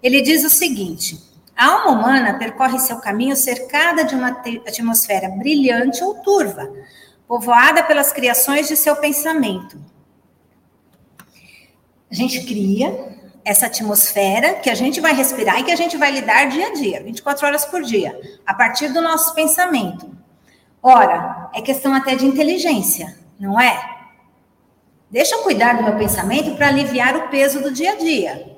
Ele 0.02 0.20
diz 0.24 0.44
o 0.44 0.50
seguinte: 0.50 1.35
a 1.56 1.66
alma 1.68 1.92
humana 1.92 2.38
percorre 2.38 2.80
seu 2.80 2.98
caminho 2.98 3.36
cercada 3.36 4.04
de 4.04 4.14
uma 4.14 4.30
atmosfera 4.68 5.30
brilhante 5.30 6.04
ou 6.04 6.16
turva, 6.16 6.70
povoada 7.28 7.82
pelas 7.84 8.12
criações 8.12 8.68
de 8.68 8.76
seu 8.76 8.96
pensamento. 8.98 9.80
A 12.12 12.14
gente 12.14 12.46
cria 12.46 13.16
essa 13.44 13.68
atmosfera 13.68 14.56
que 14.56 14.70
a 14.70 14.76
gente 14.76 15.00
vai 15.00 15.14
respirar 15.14 15.60
e 15.60 15.64
que 15.64 15.72
a 15.72 15.76
gente 15.76 15.96
vai 15.98 16.12
lidar 16.12 16.46
dia 16.46 16.68
a 16.68 16.74
dia, 16.74 17.04
24 17.04 17.46
horas 17.46 17.66
por 17.66 17.82
dia, 17.84 18.20
a 18.46 18.54
partir 18.54 18.90
do 18.90 19.02
nosso 19.02 19.34
pensamento. 19.34 20.10
Ora, 20.82 21.50
é 21.54 21.62
questão 21.62 21.94
até 21.94 22.16
de 22.16 22.26
inteligência, 22.26 23.18
não 23.40 23.60
é? 23.60 23.96
Deixa 25.10 25.36
eu 25.36 25.44
cuidar 25.44 25.78
do 25.78 25.84
meu 25.84 25.96
pensamento 25.96 26.56
para 26.56 26.68
aliviar 26.68 27.16
o 27.16 27.30
peso 27.30 27.62
do 27.62 27.72
dia 27.72 27.94
a 27.94 27.96
dia. 27.96 28.55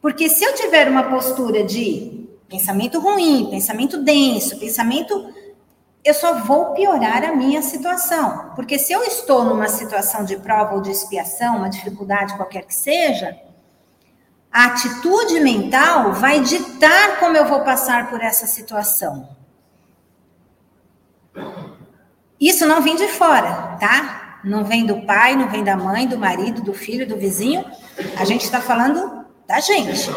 Porque 0.00 0.28
se 0.28 0.44
eu 0.44 0.54
tiver 0.54 0.88
uma 0.88 1.04
postura 1.04 1.64
de 1.64 2.16
pensamento 2.48 3.00
ruim, 3.00 3.48
pensamento 3.50 4.02
denso, 4.02 4.58
pensamento. 4.58 5.34
Eu 6.04 6.14
só 6.14 6.34
vou 6.34 6.72
piorar 6.72 7.24
a 7.24 7.34
minha 7.34 7.60
situação. 7.62 8.52
Porque 8.54 8.78
se 8.78 8.92
eu 8.92 9.02
estou 9.02 9.44
numa 9.44 9.68
situação 9.68 10.24
de 10.24 10.36
prova 10.36 10.74
ou 10.74 10.80
de 10.80 10.90
expiação, 10.90 11.56
uma 11.56 11.68
dificuldade 11.68 12.36
qualquer 12.36 12.64
que 12.64 12.74
seja, 12.74 13.36
a 14.52 14.66
atitude 14.66 15.40
mental 15.40 16.12
vai 16.12 16.40
ditar 16.40 17.18
como 17.18 17.36
eu 17.36 17.46
vou 17.46 17.60
passar 17.62 18.08
por 18.08 18.22
essa 18.22 18.46
situação. 18.46 19.28
Isso 22.40 22.66
não 22.66 22.80
vem 22.80 22.94
de 22.94 23.08
fora, 23.08 23.76
tá? 23.80 24.40
Não 24.44 24.64
vem 24.64 24.86
do 24.86 25.04
pai, 25.04 25.34
não 25.34 25.48
vem 25.48 25.64
da 25.64 25.76
mãe, 25.76 26.06
do 26.06 26.16
marido, 26.16 26.62
do 26.62 26.72
filho, 26.72 27.06
do 27.06 27.16
vizinho. 27.16 27.64
A 28.16 28.24
gente 28.24 28.44
está 28.44 28.60
falando 28.60 29.25
da 29.46 29.60
gente, 29.60 30.10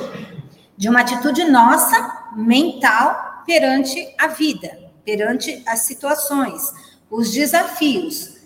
de 0.75 0.89
uma 0.89 1.01
atitude 1.01 1.43
nossa, 1.45 2.31
mental, 2.35 3.43
perante 3.45 4.13
a 4.17 4.27
vida, 4.27 4.91
perante 5.03 5.63
as 5.67 5.81
situações, 5.81 6.71
os 7.09 7.31
desafios, 7.31 8.37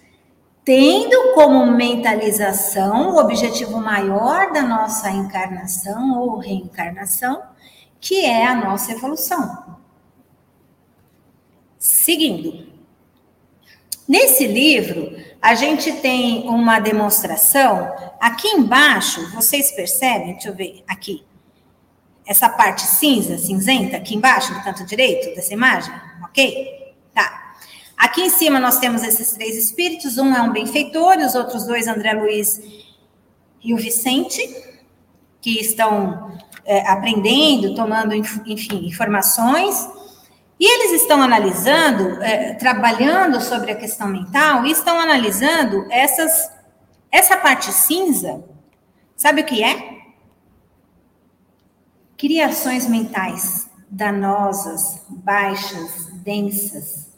tendo 0.63 1.33
como 1.33 1.65
mentalização 1.65 3.09
o 3.09 3.17
objetivo 3.17 3.79
maior 3.79 4.51
da 4.51 4.61
nossa 4.61 5.09
encarnação 5.09 6.19
ou 6.19 6.37
reencarnação, 6.37 7.43
que 7.99 8.25
é 8.25 8.45
a 8.45 8.55
nossa 8.55 8.91
evolução. 8.91 9.77
Seguindo. 11.77 12.72
Nesse 14.13 14.45
livro, 14.45 15.17
a 15.41 15.55
gente 15.55 15.91
tem 15.93 16.47
uma 16.47 16.79
demonstração. 16.79 17.91
Aqui 18.21 18.47
embaixo, 18.47 19.27
vocês 19.33 19.71
percebem? 19.71 20.33
Deixa 20.33 20.49
eu 20.49 20.53
ver 20.53 20.83
aqui. 20.87 21.25
Essa 22.23 22.47
parte 22.47 22.83
cinza, 22.83 23.39
cinzenta, 23.39 23.97
aqui 23.97 24.15
embaixo, 24.15 24.53
do 24.53 24.61
canto 24.61 24.85
direito 24.85 25.33
dessa 25.33 25.51
imagem, 25.51 25.91
ok? 26.25 26.93
Tá. 27.11 27.55
Aqui 27.97 28.21
em 28.21 28.29
cima 28.29 28.59
nós 28.59 28.77
temos 28.77 29.01
esses 29.01 29.31
três 29.31 29.57
espíritos. 29.57 30.19
Um 30.19 30.31
é 30.31 30.43
um 30.43 30.51
benfeitor 30.51 31.19
e 31.19 31.25
os 31.25 31.33
outros 31.33 31.65
dois, 31.65 31.87
André 31.87 32.13
Luiz 32.13 32.61
e 33.63 33.73
o 33.73 33.77
Vicente, 33.77 34.47
que 35.41 35.59
estão 35.59 36.37
é, 36.65 36.87
aprendendo, 36.87 37.73
tomando, 37.73 38.13
enfim, 38.13 38.85
informações. 38.85 40.02
E 40.59 40.65
eles 40.65 41.01
estão 41.01 41.21
analisando, 41.21 42.21
é, 42.21 42.53
trabalhando 42.53 43.41
sobre 43.41 43.71
a 43.71 43.75
questão 43.75 44.07
mental, 44.07 44.65
e 44.65 44.71
estão 44.71 44.99
analisando 44.99 45.85
essas, 45.89 46.51
essa 47.11 47.37
parte 47.37 47.71
cinza. 47.71 48.43
Sabe 49.15 49.41
o 49.41 49.45
que 49.45 49.63
é? 49.63 50.03
Criações 52.17 52.87
mentais 52.87 53.69
danosas, 53.89 55.01
baixas, 55.09 56.07
densas. 56.23 57.13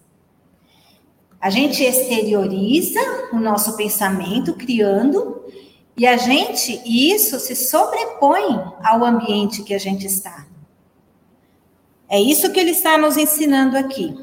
A 1.39 1.49
gente 1.49 1.83
exterioriza 1.83 2.99
o 3.31 3.37
nosso 3.37 3.77
pensamento, 3.77 4.53
criando, 4.53 5.43
e 5.95 6.05
a 6.05 6.17
gente, 6.17 6.81
e 6.83 7.13
isso 7.13 7.39
se 7.39 7.55
sobrepõe 7.55 8.61
ao 8.83 9.05
ambiente 9.05 9.63
que 9.63 9.73
a 9.73 9.77
gente 9.77 10.05
está. 10.05 10.45
É 12.09 12.19
isso 12.19 12.51
que 12.51 12.59
ele 12.59 12.71
está 12.71 12.97
nos 12.97 13.17
ensinando 13.17 13.77
aqui. 13.77 14.15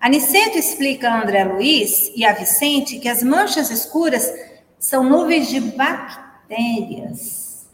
Aniceto 0.00 0.58
explica 0.58 1.10
a 1.10 1.22
André 1.22 1.44
Luiz 1.44 2.12
e 2.14 2.24
a 2.24 2.32
Vicente 2.32 2.98
que 2.98 3.08
as 3.08 3.22
manchas 3.22 3.70
escuras 3.70 4.30
são 4.78 5.02
nuvens 5.02 5.48
de 5.48 5.60
bactérias. 5.60 7.66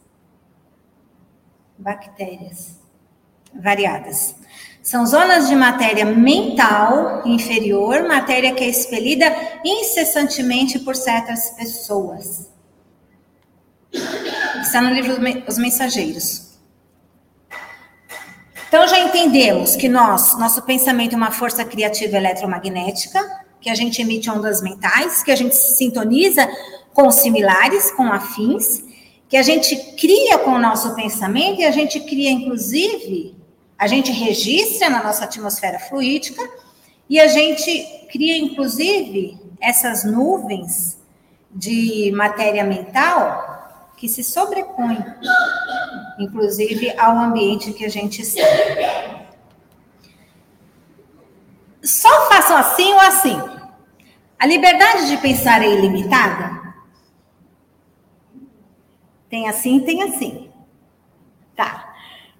Bactérias 1.76 2.78
variadas. 3.52 4.36
São 4.82 5.04
zonas 5.04 5.48
de 5.48 5.56
matéria 5.56 6.04
mental 6.04 7.26
inferior, 7.26 8.06
matéria 8.06 8.54
que 8.54 8.64
é 8.64 8.68
expelida 8.68 9.26
incessantemente 9.64 10.78
por 10.78 10.96
certas 10.96 11.50
pessoas. 11.50 12.48
Está 13.92 14.80
no 14.80 14.94
livro 14.94 15.16
Os 15.46 15.58
Mensageiros. 15.58 16.49
Então 18.70 18.86
já 18.86 19.00
entendemos 19.00 19.74
que 19.74 19.88
nós, 19.88 20.38
nosso 20.38 20.62
pensamento 20.62 21.14
é 21.14 21.16
uma 21.16 21.32
força 21.32 21.64
criativa 21.64 22.16
eletromagnética, 22.16 23.20
que 23.60 23.68
a 23.68 23.74
gente 23.74 24.00
emite 24.00 24.30
ondas 24.30 24.62
mentais, 24.62 25.24
que 25.24 25.32
a 25.32 25.34
gente 25.34 25.56
se 25.56 25.74
sintoniza 25.74 26.48
com 26.94 27.10
similares, 27.10 27.90
com 27.90 28.04
afins, 28.12 28.84
que 29.28 29.36
a 29.36 29.42
gente 29.42 29.74
cria 29.96 30.38
com 30.38 30.52
o 30.52 30.58
nosso 30.60 30.94
pensamento 30.94 31.60
e 31.60 31.64
a 31.64 31.72
gente 31.72 31.98
cria, 31.98 32.30
inclusive, 32.30 33.34
a 33.76 33.88
gente 33.88 34.12
registra 34.12 34.88
na 34.88 35.02
nossa 35.02 35.24
atmosfera 35.24 35.80
fluídica 35.80 36.40
e 37.08 37.18
a 37.18 37.26
gente 37.26 38.06
cria, 38.12 38.38
inclusive, 38.38 39.36
essas 39.60 40.04
nuvens 40.04 40.96
de 41.50 42.12
matéria 42.14 42.62
mental 42.62 43.92
que 43.96 44.08
se 44.08 44.22
sobrepõe, 44.22 44.96
inclusive, 46.20 46.96
ao 46.98 47.16
ambiente 47.18 47.72
que 47.72 47.84
a 47.84 47.88
gente 47.88 48.22
está. 48.22 48.40
Só 51.82 52.28
façam 52.28 52.56
assim 52.56 52.92
ou 52.92 53.00
assim. 53.00 53.36
A 54.38 54.46
liberdade 54.46 55.08
de 55.08 55.16
pensar 55.16 55.62
é 55.62 55.68
ilimitada? 55.68 56.60
Tem 59.28 59.48
assim, 59.48 59.80
tem 59.80 60.02
assim. 60.02 60.50
Tá. 61.56 61.94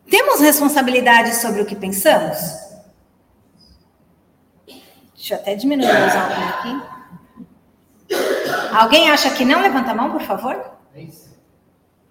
Temos 0.09 0.41
responsabilidade 0.41 1.35
sobre 1.37 1.63
o 1.63 1.67
que 1.67 1.77
pensamos? 1.77 2.39
Deixa 5.15 5.35
eu 5.35 5.39
até 5.39 5.55
diminuir 5.55 5.87
os 5.87 6.17
áudios 6.17 6.39
aqui. 6.49 7.01
Alguém 8.75 9.11
acha 9.11 9.31
que 9.31 9.45
não? 9.45 9.61
Levanta 9.61 9.91
a 9.93 9.95
mão, 9.95 10.11
por 10.11 10.23
favor. 10.23 10.79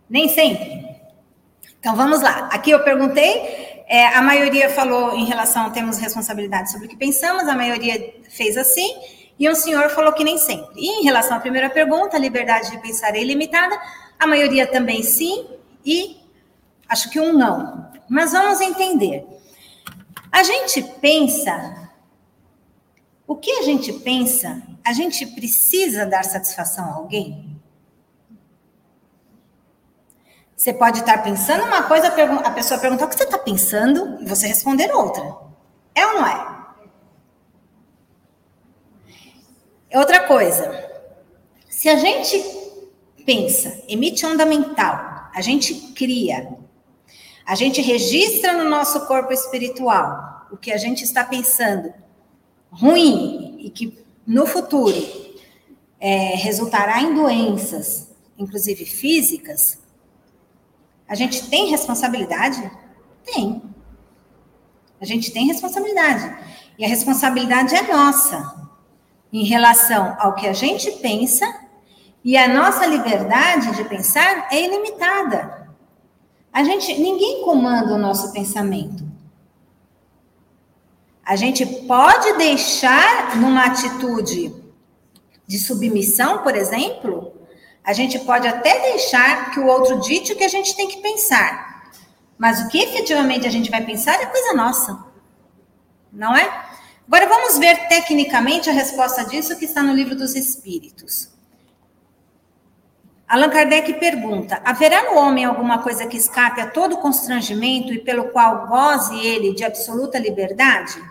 Nem 0.09 0.29
sempre. 0.29 0.88
Então 1.79 1.95
vamos 1.95 2.21
lá. 2.21 2.49
Aqui 2.51 2.71
eu 2.71 2.83
perguntei, 2.83 3.83
é, 3.87 4.07
a 4.07 4.21
maioria 4.21 4.69
falou 4.69 5.15
em 5.15 5.25
relação 5.25 5.71
temos 5.71 5.97
responsabilidade 5.97 6.71
sobre 6.71 6.87
o 6.87 6.89
que 6.89 6.97
pensamos, 6.97 7.47
a 7.47 7.55
maioria 7.55 8.13
fez 8.29 8.57
assim, 8.57 8.95
e 9.39 9.49
um 9.49 9.55
senhor 9.55 9.89
falou 9.89 10.11
que 10.11 10.23
nem 10.23 10.37
sempre. 10.37 10.69
E 10.75 10.99
em 10.99 11.03
relação 11.03 11.37
à 11.37 11.39
primeira 11.39 11.69
pergunta, 11.69 12.17
a 12.17 12.19
liberdade 12.19 12.69
de 12.69 12.77
pensar 12.79 13.15
é 13.15 13.21
ilimitada, 13.21 13.79
a 14.19 14.27
maioria 14.27 14.67
também 14.67 15.01
sim, 15.01 15.47
e 15.85 16.17
acho 16.87 17.09
que 17.09 17.19
um 17.19 17.31
não. 17.31 17.89
Mas 18.09 18.33
vamos 18.33 18.59
entender. 18.59 19.25
A 20.31 20.43
gente 20.43 20.83
pensa, 21.01 21.89
o 23.25 23.35
que 23.35 23.51
a 23.51 23.63
gente 23.63 23.93
pensa, 23.93 24.61
a 24.85 24.91
gente 24.91 25.25
precisa 25.25 26.05
dar 26.05 26.25
satisfação 26.25 26.85
a 26.85 26.95
alguém? 26.95 27.48
Você 30.59 30.73
pode 30.73 30.99
estar 30.99 31.23
pensando 31.23 31.63
uma 31.63 31.83
coisa, 31.83 32.07
a 32.07 32.51
pessoa 32.51 32.77
perguntar 32.81 33.05
o 33.05 33.07
que 33.07 33.15
você 33.15 33.23
está 33.23 33.37
pensando 33.37 34.21
e 34.21 34.25
você 34.25 34.45
responder 34.45 34.91
outra. 34.91 35.23
É 35.95 36.05
ou 36.05 36.15
não 36.15 36.27
é? 36.27 36.65
Outra 39.97 40.27
coisa, 40.27 40.69
se 41.69 41.87
a 41.87 41.95
gente 41.95 42.43
pensa, 43.25 43.81
emite 43.87 44.25
onda 44.25 44.45
mental, 44.45 45.29
a 45.33 45.39
gente 45.39 45.73
cria, 45.93 46.49
a 47.45 47.55
gente 47.55 47.79
registra 47.81 48.51
no 48.51 48.69
nosso 48.69 49.07
corpo 49.07 49.31
espiritual 49.31 50.45
o 50.51 50.57
que 50.57 50.73
a 50.73 50.77
gente 50.77 51.05
está 51.05 51.23
pensando 51.23 51.93
ruim 52.69 53.61
e 53.61 53.69
que 53.69 53.97
no 54.27 54.45
futuro 54.45 54.97
é, 56.01 56.35
resultará 56.35 57.01
em 57.01 57.15
doenças, 57.15 58.09
inclusive 58.37 58.85
físicas, 58.85 59.78
a 61.09 61.15
gente 61.15 61.49
tem 61.49 61.69
responsabilidade? 61.69 62.71
Tem. 63.25 63.63
A 65.01 65.05
gente 65.05 65.31
tem 65.31 65.47
responsabilidade. 65.47 66.37
E 66.77 66.85
a 66.85 66.87
responsabilidade 66.87 67.75
é 67.75 67.81
nossa 67.91 68.69
em 69.33 69.43
relação 69.43 70.15
ao 70.19 70.35
que 70.35 70.47
a 70.47 70.53
gente 70.53 70.91
pensa, 70.93 71.45
e 72.23 72.35
a 72.35 72.47
nossa 72.47 72.85
liberdade 72.85 73.75
de 73.75 73.83
pensar 73.85 74.47
é 74.51 74.63
ilimitada. 74.63 75.69
A 76.51 76.63
gente, 76.63 76.99
ninguém 76.99 77.43
comanda 77.43 77.93
o 77.93 77.97
nosso 77.97 78.33
pensamento. 78.33 79.03
A 81.23 81.35
gente 81.35 81.65
pode 81.65 82.37
deixar 82.37 83.37
numa 83.37 83.65
atitude 83.65 84.53
de 85.45 85.59
submissão, 85.59 86.39
por 86.39 86.55
exemplo, 86.55 87.38
a 87.89 87.93
gente 87.93 88.19
pode 88.19 88.47
até 88.47 88.79
deixar 88.91 89.49
que 89.49 89.59
o 89.59 89.65
outro 89.65 89.99
dite 89.99 90.31
o 90.31 90.35
que 90.35 90.43
a 90.43 90.47
gente 90.47 90.75
tem 90.75 90.87
que 90.87 91.01
pensar. 91.01 91.89
Mas 92.37 92.61
o 92.61 92.67
que 92.67 92.77
efetivamente 92.77 93.47
a 93.47 93.49
gente 93.49 93.71
vai 93.71 93.83
pensar 93.83 94.21
é 94.21 94.27
coisa 94.27 94.53
nossa. 94.53 95.05
Não 96.13 96.35
é? 96.35 96.67
Agora 97.07 97.27
vamos 97.27 97.57
ver 97.57 97.87
tecnicamente 97.87 98.69
a 98.69 98.73
resposta 98.73 99.25
disso 99.25 99.57
que 99.57 99.65
está 99.65 99.81
no 99.81 99.91
livro 99.91 100.15
dos 100.15 100.35
Espíritos. 100.35 101.31
Allan 103.27 103.49
Kardec 103.49 103.91
pergunta: 103.95 104.61
haverá 104.63 105.11
no 105.11 105.17
homem 105.17 105.45
alguma 105.45 105.79
coisa 105.79 106.05
que 106.05 106.17
escape 106.17 106.61
a 106.61 106.69
todo 106.69 106.97
constrangimento 106.97 107.91
e 107.91 107.97
pelo 107.97 108.25
qual 108.25 108.67
goze 108.67 109.17
ele 109.19 109.55
de 109.55 109.63
absoluta 109.63 110.19
liberdade? 110.19 111.03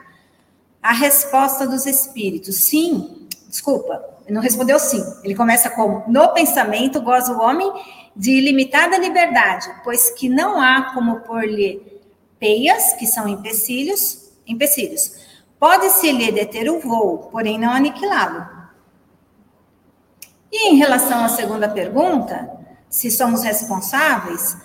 A 0.80 0.92
resposta 0.92 1.66
dos 1.66 1.86
espíritos: 1.86 2.54
sim. 2.54 3.17
Desculpa, 3.48 4.04
não 4.28 4.42
respondeu 4.42 4.78
sim. 4.78 5.02
Ele 5.24 5.34
começa 5.34 5.70
com: 5.70 6.04
no 6.06 6.28
pensamento 6.34 7.00
goza 7.00 7.32
o 7.32 7.40
homem 7.40 7.72
de 8.14 8.32
ilimitada 8.32 8.98
liberdade, 8.98 9.70
pois 9.82 10.10
que 10.10 10.28
não 10.28 10.60
há 10.60 10.92
como 10.92 11.20
pôr-lhe 11.20 12.00
peias, 12.38 12.92
que 12.94 13.06
são 13.06 13.26
empecilhos, 13.26 14.30
empecilhos. 14.46 15.26
Pode-se 15.58 16.12
lhe 16.12 16.30
deter 16.30 16.70
o 16.70 16.78
voo, 16.78 17.30
porém 17.32 17.58
não 17.58 17.72
aniquilá-lo. 17.72 18.46
E 20.52 20.68
em 20.68 20.76
relação 20.76 21.24
à 21.24 21.28
segunda 21.28 21.68
pergunta, 21.68 22.50
se 22.88 23.10
somos 23.10 23.42
responsáveis, 23.42 24.56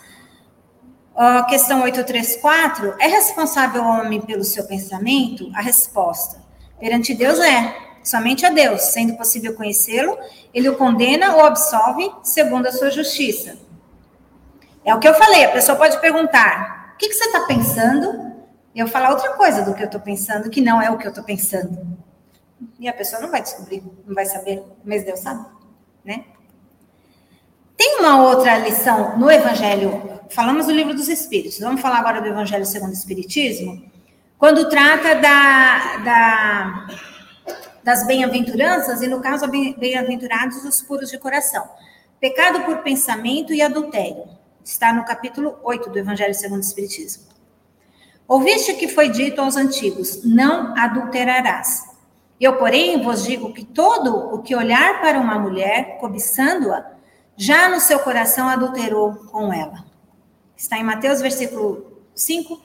a 1.15 1.43
questão 1.43 1.83
834, 1.83 2.95
é 2.99 3.07
responsável 3.07 3.83
o 3.83 3.87
homem 3.87 4.19
pelo 4.21 4.43
seu 4.43 4.65
pensamento? 4.65 5.49
A 5.55 5.61
resposta: 5.61 6.43
perante 6.79 7.13
Deus 7.13 7.39
é 7.39 7.92
somente 8.03 8.45
a 8.45 8.49
Deus, 8.49 8.81
sendo 8.81 9.15
possível 9.15 9.55
conhecê-lo, 9.55 10.17
ele 10.53 10.69
o 10.69 10.75
condena 10.75 11.35
ou 11.35 11.45
absolve 11.45 12.11
segundo 12.23 12.67
a 12.67 12.71
sua 12.71 12.91
justiça. 12.91 13.57
É 14.85 14.93
o 14.93 14.99
que 14.99 15.07
eu 15.07 15.13
falei, 15.13 15.45
a 15.45 15.51
pessoa 15.51 15.77
pode 15.77 15.99
perguntar: 15.99 16.93
o 16.93 16.97
que, 16.97 17.07
que 17.07 17.13
você 17.13 17.25
está 17.25 17.41
pensando? 17.41 18.33
E 18.75 18.79
eu 18.79 18.87
falar 18.87 19.11
outra 19.11 19.33
coisa 19.33 19.61
do 19.63 19.73
que 19.73 19.81
eu 19.81 19.85
estou 19.85 20.01
pensando, 20.01 20.49
que 20.49 20.61
não 20.61 20.81
é 20.81 20.89
o 20.89 20.97
que 20.97 21.05
eu 21.05 21.09
estou 21.09 21.23
pensando. 21.23 21.97
E 22.79 22.87
a 22.87 22.93
pessoa 22.93 23.21
não 23.21 23.29
vai 23.29 23.41
descobrir, 23.41 23.83
não 24.05 24.15
vai 24.15 24.25
saber, 24.25 24.63
mas 24.83 25.03
Deus 25.03 25.19
sabe, 25.19 25.45
né? 26.03 26.25
Tem 27.77 27.99
uma 27.99 28.23
outra 28.23 28.57
lição 28.57 29.17
no 29.17 29.29
Evangelho, 29.29 30.21
falamos 30.29 30.67
do 30.67 30.71
livro 30.71 30.93
dos 30.93 31.07
Espíritos, 31.07 31.59
vamos 31.59 31.81
falar 31.81 31.97
agora 31.97 32.21
do 32.21 32.27
Evangelho 32.27 32.65
segundo 32.65 32.91
o 32.91 32.93
Espiritismo, 32.93 33.91
quando 34.37 34.69
trata 34.69 35.15
da, 35.15 35.97
da 35.97 36.87
das 37.83 38.05
bem-aventuranças, 38.07 39.01
e 39.01 39.07
no 39.07 39.21
caso, 39.21 39.47
bem-aventurados 39.47 40.63
os 40.63 40.81
puros 40.81 41.09
de 41.09 41.17
coração. 41.17 41.67
Pecado 42.19 42.61
por 42.61 42.77
pensamento 42.77 43.53
e 43.53 43.61
adultério. 43.61 44.25
Está 44.63 44.93
no 44.93 45.03
capítulo 45.03 45.57
8 45.63 45.89
do 45.89 45.99
Evangelho 45.99 46.33
segundo 46.33 46.59
o 46.59 46.65
Espiritismo. 46.65 47.23
Ouviste 48.25 48.73
que 48.75 48.87
foi 48.87 49.09
dito 49.09 49.41
aos 49.41 49.57
antigos: 49.57 50.23
não 50.23 50.73
adulterarás. 50.77 51.83
Eu, 52.39 52.57
porém, 52.57 53.01
vos 53.01 53.25
digo 53.25 53.53
que 53.53 53.65
todo 53.65 54.33
o 54.33 54.41
que 54.41 54.55
olhar 54.55 55.01
para 55.01 55.19
uma 55.19 55.37
mulher, 55.37 55.97
cobiçando-a, 55.99 56.93
já 57.35 57.67
no 57.67 57.79
seu 57.79 57.99
coração 57.99 58.47
adulterou 58.47 59.13
com 59.31 59.51
ela. 59.51 59.85
Está 60.55 60.77
em 60.77 60.83
Mateus, 60.83 61.21
versículo 61.21 62.03
5, 62.15 62.61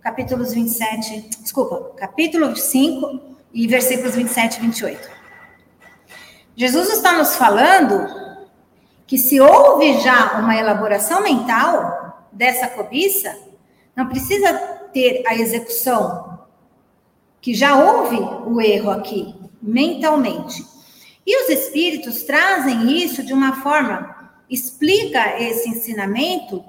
capítulos 0.00 0.52
27, 0.54 1.28
desculpa, 1.42 1.92
capítulo 1.96 2.56
5, 2.56 3.33
e 3.54 3.68
versículos 3.68 4.16
27 4.16 4.58
e 4.58 4.60
28. 4.60 5.10
Jesus 6.56 6.90
está 6.90 7.16
nos 7.16 7.36
falando 7.36 8.06
que 9.06 9.16
se 9.16 9.40
houve 9.40 10.00
já 10.00 10.40
uma 10.40 10.56
elaboração 10.56 11.22
mental 11.22 12.26
dessa 12.32 12.66
cobiça, 12.66 13.36
não 13.94 14.08
precisa 14.08 14.52
ter 14.92 15.22
a 15.26 15.34
execução, 15.34 16.40
que 17.40 17.54
já 17.54 17.76
houve 17.76 18.16
o 18.46 18.60
erro 18.60 18.90
aqui, 18.90 19.34
mentalmente. 19.62 20.64
E 21.26 21.42
os 21.42 21.48
espíritos 21.48 22.22
trazem 22.24 22.90
isso 22.92 23.22
de 23.22 23.32
uma 23.32 23.62
forma, 23.62 24.32
explica 24.50 25.40
esse 25.40 25.68
ensinamento, 25.68 26.64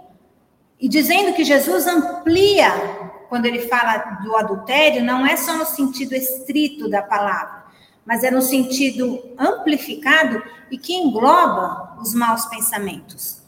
e 0.80 0.88
dizendo 0.88 1.34
que 1.34 1.44
Jesus 1.44 1.88
amplia 1.88 3.05
quando 3.30 3.46
ele 3.46 3.68
fala 3.68 3.98
do 4.24 4.36
adultério, 4.36 5.04
não 5.04 5.26
é 5.26 5.36
só 5.36 5.58
no 5.58 5.66
sentido 5.66 6.16
estrito 6.16 6.90
da 6.90 7.02
palavra, 7.02 7.66
mas 8.06 8.24
é 8.24 8.32
no 8.32 8.42
sentido 8.42 9.22
amplificado 9.38 10.42
e 10.70 10.78
que 10.78 10.94
engloba 10.94 11.98
os 12.00 12.14
maus 12.14 12.46
pensamentos. 12.46 13.42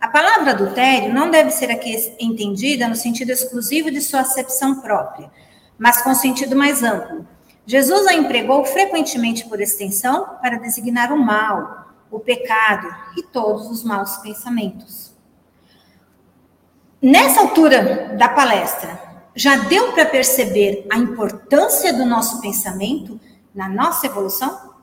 A 0.00 0.08
palavra 0.08 0.52
adultério 0.52 1.12
não 1.12 1.30
deve 1.30 1.50
ser 1.50 1.70
aqui 1.70 2.14
entendida 2.18 2.88
no 2.88 2.96
sentido 2.96 3.30
exclusivo 3.30 3.90
de 3.90 4.00
sua 4.00 4.20
acepção 4.20 4.80
própria, 4.80 5.30
mas 5.78 6.00
com 6.02 6.14
sentido 6.14 6.56
mais 6.56 6.82
amplo. 6.82 7.26
Jesus 7.66 8.06
a 8.06 8.14
empregou 8.14 8.64
frequentemente 8.64 9.46
por 9.46 9.60
extensão 9.60 10.38
para 10.40 10.58
designar 10.58 11.12
o 11.12 11.18
mal, 11.18 11.88
o 12.10 12.18
pecado 12.18 12.88
e 13.16 13.22
todos 13.22 13.70
os 13.70 13.84
maus 13.84 14.16
pensamentos. 14.16 15.14
Nessa 17.02 17.40
altura 17.40 18.14
da 18.18 18.28
palestra, 18.28 19.09
já 19.40 19.56
deu 19.56 19.94
para 19.94 20.04
perceber 20.04 20.86
a 20.92 20.98
importância 20.98 21.94
do 21.94 22.04
nosso 22.04 22.42
pensamento 22.42 23.18
na 23.54 23.70
nossa 23.70 24.04
evolução? 24.04 24.74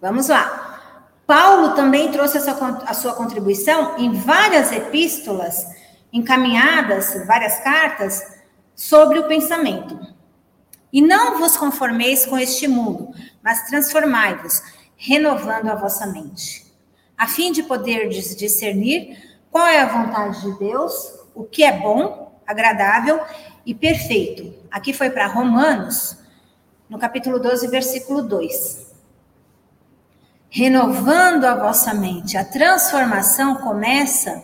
Vamos 0.00 0.28
lá. 0.28 1.02
Paulo 1.26 1.74
também 1.74 2.12
trouxe 2.12 2.38
a 2.38 2.40
sua, 2.40 2.68
a 2.86 2.94
sua 2.94 3.14
contribuição 3.14 3.98
em 3.98 4.12
várias 4.12 4.70
epístolas 4.70 5.66
encaminhadas, 6.12 7.26
várias 7.26 7.58
cartas, 7.58 8.38
sobre 8.76 9.18
o 9.18 9.26
pensamento. 9.26 9.98
E 10.92 11.02
não 11.02 11.38
vos 11.38 11.56
conformeis 11.56 12.24
com 12.24 12.38
este 12.38 12.68
mundo, 12.68 13.12
mas 13.42 13.66
transformai-vos, 13.66 14.62
renovando 14.96 15.70
a 15.70 15.74
vossa 15.74 16.06
mente. 16.06 16.72
a 17.18 17.26
fim 17.26 17.50
de 17.50 17.64
poder 17.64 18.08
discernir 18.08 19.29
qual 19.50 19.66
é 19.66 19.80
a 19.80 19.86
vontade 19.86 20.40
de 20.42 20.58
Deus, 20.58 21.18
o 21.34 21.44
que 21.44 21.64
é 21.64 21.78
bom, 21.78 22.40
agradável 22.46 23.20
e 23.64 23.74
perfeito. 23.74 24.54
Aqui 24.70 24.92
foi 24.92 25.10
para 25.10 25.26
Romanos, 25.26 26.18
no 26.88 26.98
capítulo 26.98 27.38
12, 27.38 27.66
versículo 27.68 28.22
2. 28.22 28.90
Renovando 30.48 31.44
a 31.44 31.54
vossa 31.54 31.94
mente. 31.94 32.36
A 32.36 32.44
transformação 32.44 33.56
começa, 33.56 34.42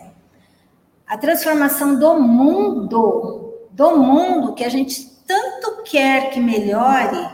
a 1.06 1.16
transformação 1.16 1.98
do 1.98 2.20
mundo, 2.20 3.68
do 3.70 3.96
mundo 3.96 4.54
que 4.54 4.64
a 4.64 4.68
gente 4.68 5.04
tanto 5.26 5.82
quer 5.82 6.30
que 6.30 6.40
melhore, 6.40 7.28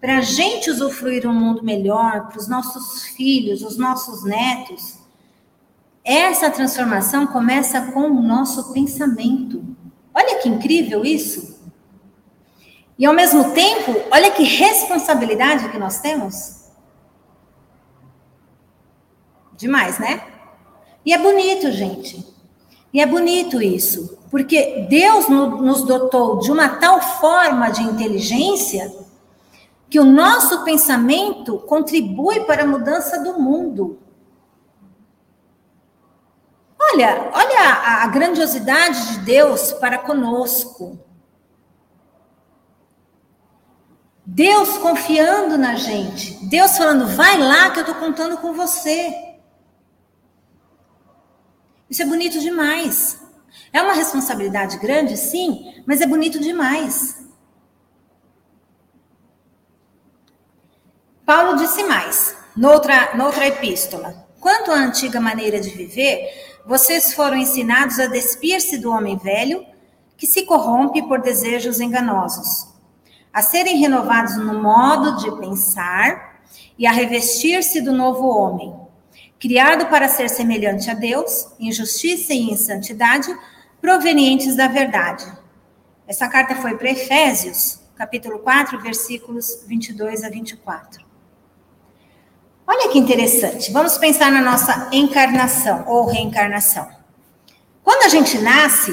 para 0.00 0.18
a 0.18 0.20
gente 0.20 0.68
usufruir 0.68 1.28
um 1.28 1.32
mundo 1.32 1.62
melhor, 1.62 2.28
para 2.28 2.38
os 2.38 2.48
nossos 2.48 3.04
filhos, 3.04 3.62
os 3.62 3.76
nossos 3.76 4.24
netos. 4.24 5.01
Essa 6.04 6.50
transformação 6.50 7.26
começa 7.26 7.92
com 7.92 8.10
o 8.10 8.22
nosso 8.22 8.72
pensamento. 8.72 9.64
Olha 10.12 10.38
que 10.40 10.48
incrível 10.48 11.04
isso. 11.04 11.60
E 12.98 13.06
ao 13.06 13.14
mesmo 13.14 13.52
tempo, 13.52 13.92
olha 14.10 14.30
que 14.30 14.42
responsabilidade 14.42 15.68
que 15.70 15.78
nós 15.78 16.00
temos. 16.00 16.62
Demais, 19.56 19.98
né? 19.98 20.26
E 21.04 21.12
é 21.12 21.18
bonito, 21.18 21.70
gente. 21.70 22.26
E 22.92 23.00
é 23.00 23.06
bonito 23.06 23.62
isso, 23.62 24.18
porque 24.30 24.86
Deus 24.88 25.28
nos 25.28 25.84
dotou 25.84 26.40
de 26.40 26.52
uma 26.52 26.68
tal 26.68 27.00
forma 27.00 27.70
de 27.70 27.82
inteligência 27.82 28.92
que 29.88 29.98
o 29.98 30.04
nosso 30.04 30.62
pensamento 30.64 31.58
contribui 31.60 32.40
para 32.40 32.64
a 32.64 32.66
mudança 32.66 33.22
do 33.22 33.40
mundo. 33.40 33.98
Olha, 36.92 37.30
olha 37.32 37.60
a, 37.60 38.04
a 38.04 38.06
grandiosidade 38.08 39.14
de 39.14 39.18
Deus 39.20 39.72
para 39.72 39.96
conosco. 39.96 41.00
Deus 44.26 44.76
confiando 44.76 45.56
na 45.56 45.74
gente. 45.74 46.34
Deus 46.48 46.76
falando, 46.76 47.06
vai 47.06 47.38
lá 47.38 47.70
que 47.70 47.78
eu 47.78 47.84
estou 47.84 47.94
contando 47.96 48.36
com 48.36 48.52
você. 48.52 49.10
Isso 51.88 52.02
é 52.02 52.04
bonito 52.04 52.38
demais. 52.40 53.20
É 53.72 53.80
uma 53.80 53.94
responsabilidade 53.94 54.78
grande, 54.78 55.16
sim, 55.16 55.82
mas 55.86 56.02
é 56.02 56.06
bonito 56.06 56.38
demais. 56.38 57.24
Paulo 61.24 61.56
disse 61.56 61.84
mais, 61.84 62.36
noutra, 62.54 63.14
noutra 63.16 63.46
epístola: 63.46 64.26
quanto 64.40 64.70
à 64.70 64.74
antiga 64.74 65.20
maneira 65.20 65.60
de 65.60 65.70
viver, 65.70 66.51
vocês 66.64 67.12
foram 67.14 67.36
ensinados 67.36 67.98
a 67.98 68.06
despir-se 68.06 68.78
do 68.78 68.90
homem 68.90 69.16
velho, 69.16 69.66
que 70.16 70.26
se 70.26 70.42
corrompe 70.42 71.02
por 71.02 71.20
desejos 71.20 71.80
enganosos, 71.80 72.68
a 73.32 73.42
serem 73.42 73.78
renovados 73.78 74.36
no 74.36 74.62
modo 74.62 75.16
de 75.16 75.36
pensar 75.38 76.40
e 76.78 76.86
a 76.86 76.92
revestir-se 76.92 77.80
do 77.80 77.92
novo 77.92 78.28
homem, 78.28 78.74
criado 79.38 79.86
para 79.86 80.08
ser 80.08 80.28
semelhante 80.28 80.90
a 80.90 80.94
Deus, 80.94 81.48
em 81.58 81.72
justiça 81.72 82.32
e 82.32 82.50
em 82.50 82.56
santidade, 82.56 83.36
provenientes 83.80 84.54
da 84.54 84.68
verdade. 84.68 85.26
Essa 86.06 86.28
carta 86.28 86.54
foi 86.54 86.76
para 86.76 86.90
Efésios, 86.90 87.80
capítulo 87.96 88.38
4, 88.38 88.80
versículos 88.80 89.64
22 89.66 90.22
a 90.22 90.28
24. 90.28 91.11
Olha 92.66 92.88
que 92.90 92.98
interessante. 92.98 93.72
Vamos 93.72 93.98
pensar 93.98 94.30
na 94.30 94.40
nossa 94.40 94.88
encarnação 94.92 95.84
ou 95.86 96.06
reencarnação. 96.06 96.88
Quando 97.82 98.04
a 98.04 98.08
gente 98.08 98.38
nasce, 98.38 98.92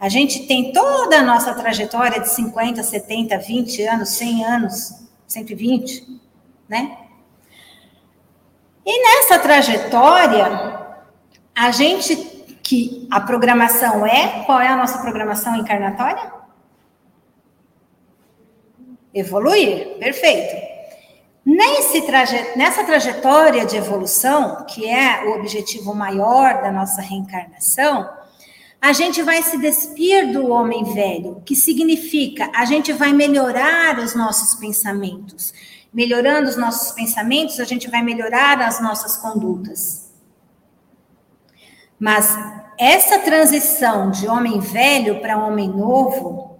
a 0.00 0.08
gente 0.08 0.46
tem 0.46 0.72
toda 0.72 1.18
a 1.18 1.22
nossa 1.22 1.54
trajetória 1.54 2.20
de 2.20 2.30
50, 2.30 2.82
70, 2.82 3.38
20 3.38 3.82
anos, 3.82 4.08
100 4.10 4.44
anos, 4.44 4.94
120, 5.26 6.20
né? 6.68 6.98
E 8.86 9.02
nessa 9.02 9.38
trajetória, 9.38 10.86
a 11.54 11.70
gente 11.70 12.16
que 12.62 13.08
a 13.10 13.20
programação 13.20 14.06
é, 14.06 14.44
qual 14.44 14.60
é 14.60 14.68
a 14.68 14.76
nossa 14.76 14.98
programação 14.98 15.56
encarnatória? 15.56 16.32
Evoluir, 19.12 19.98
perfeito. 19.98 20.77
Nesse 21.50 22.02
traje, 22.02 22.36
nessa 22.56 22.84
trajetória 22.84 23.64
de 23.64 23.74
evolução, 23.74 24.66
que 24.66 24.86
é 24.86 25.24
o 25.24 25.38
objetivo 25.38 25.94
maior 25.94 26.60
da 26.60 26.70
nossa 26.70 27.00
reencarnação, 27.00 28.06
a 28.78 28.92
gente 28.92 29.22
vai 29.22 29.42
se 29.42 29.56
despir 29.56 30.30
do 30.30 30.48
homem 30.48 30.84
velho, 30.92 31.40
que 31.46 31.56
significa 31.56 32.50
a 32.54 32.66
gente 32.66 32.92
vai 32.92 33.14
melhorar 33.14 33.98
os 33.98 34.14
nossos 34.14 34.60
pensamentos. 34.60 35.54
Melhorando 35.90 36.50
os 36.50 36.56
nossos 36.58 36.92
pensamentos, 36.92 37.58
a 37.58 37.64
gente 37.64 37.88
vai 37.88 38.02
melhorar 38.02 38.60
as 38.60 38.78
nossas 38.78 39.16
condutas. 39.16 40.12
Mas 41.98 42.28
essa 42.78 43.20
transição 43.20 44.10
de 44.10 44.28
homem 44.28 44.60
velho 44.60 45.18
para 45.22 45.42
homem 45.42 45.70
novo 45.70 46.58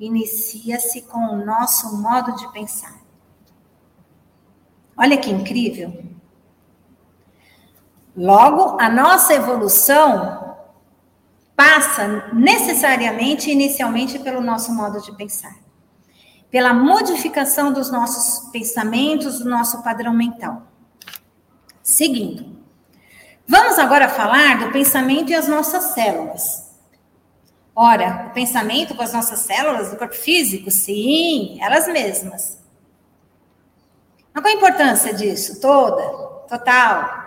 inicia-se 0.00 1.02
com 1.02 1.18
o 1.18 1.44
nosso 1.44 2.00
modo 2.00 2.34
de 2.36 2.50
pensar. 2.54 2.99
Olha 5.00 5.16
que 5.16 5.30
incrível. 5.30 6.04
Logo, 8.14 8.78
a 8.78 8.90
nossa 8.90 9.32
evolução 9.32 10.58
passa 11.56 12.28
necessariamente, 12.34 13.50
inicialmente, 13.50 14.18
pelo 14.18 14.42
nosso 14.42 14.70
modo 14.74 15.00
de 15.00 15.16
pensar, 15.16 15.56
pela 16.50 16.74
modificação 16.74 17.72
dos 17.72 17.90
nossos 17.90 18.50
pensamentos, 18.50 19.38
do 19.38 19.48
nosso 19.48 19.82
padrão 19.82 20.12
mental. 20.12 20.64
Seguindo, 21.82 22.58
vamos 23.48 23.78
agora 23.78 24.06
falar 24.06 24.58
do 24.58 24.70
pensamento 24.70 25.30
e 25.30 25.34
as 25.34 25.48
nossas 25.48 25.94
células. 25.94 26.78
Ora, 27.74 28.26
o 28.28 28.34
pensamento 28.34 28.94
com 28.94 29.02
as 29.02 29.14
nossas 29.14 29.38
células 29.38 29.90
do 29.90 29.96
corpo 29.96 30.14
físico, 30.14 30.70
sim, 30.70 31.56
elas 31.58 31.88
mesmas. 31.88 32.59
Mas 34.32 34.42
qual 34.42 34.54
a 34.54 34.56
importância 34.56 35.14
disso? 35.14 35.60
Toda, 35.60 36.02
total. 36.48 37.20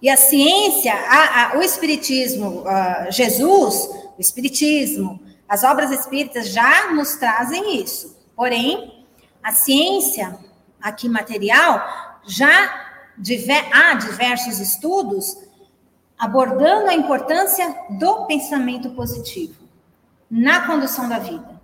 E 0.00 0.08
a 0.08 0.16
ciência, 0.16 0.92
a, 0.92 1.52
a, 1.52 1.58
o 1.58 1.62
Espiritismo, 1.62 2.62
uh, 2.62 3.10
Jesus, 3.10 3.88
o 4.16 4.20
Espiritismo, 4.20 5.20
as 5.48 5.64
obras 5.64 5.90
espíritas 5.90 6.48
já 6.48 6.92
nos 6.92 7.16
trazem 7.16 7.80
isso. 7.80 8.16
Porém, 8.34 9.06
a 9.42 9.52
ciência 9.52 10.38
aqui 10.80 11.08
material 11.08 12.20
já 12.26 12.88
diver, 13.18 13.68
há 13.72 13.94
diversos 13.94 14.58
estudos 14.58 15.36
abordando 16.18 16.88
a 16.88 16.94
importância 16.94 17.74
do 17.90 18.26
pensamento 18.26 18.90
positivo 18.90 19.62
na 20.30 20.66
condução 20.66 21.08
da 21.08 21.18
vida. 21.18 21.60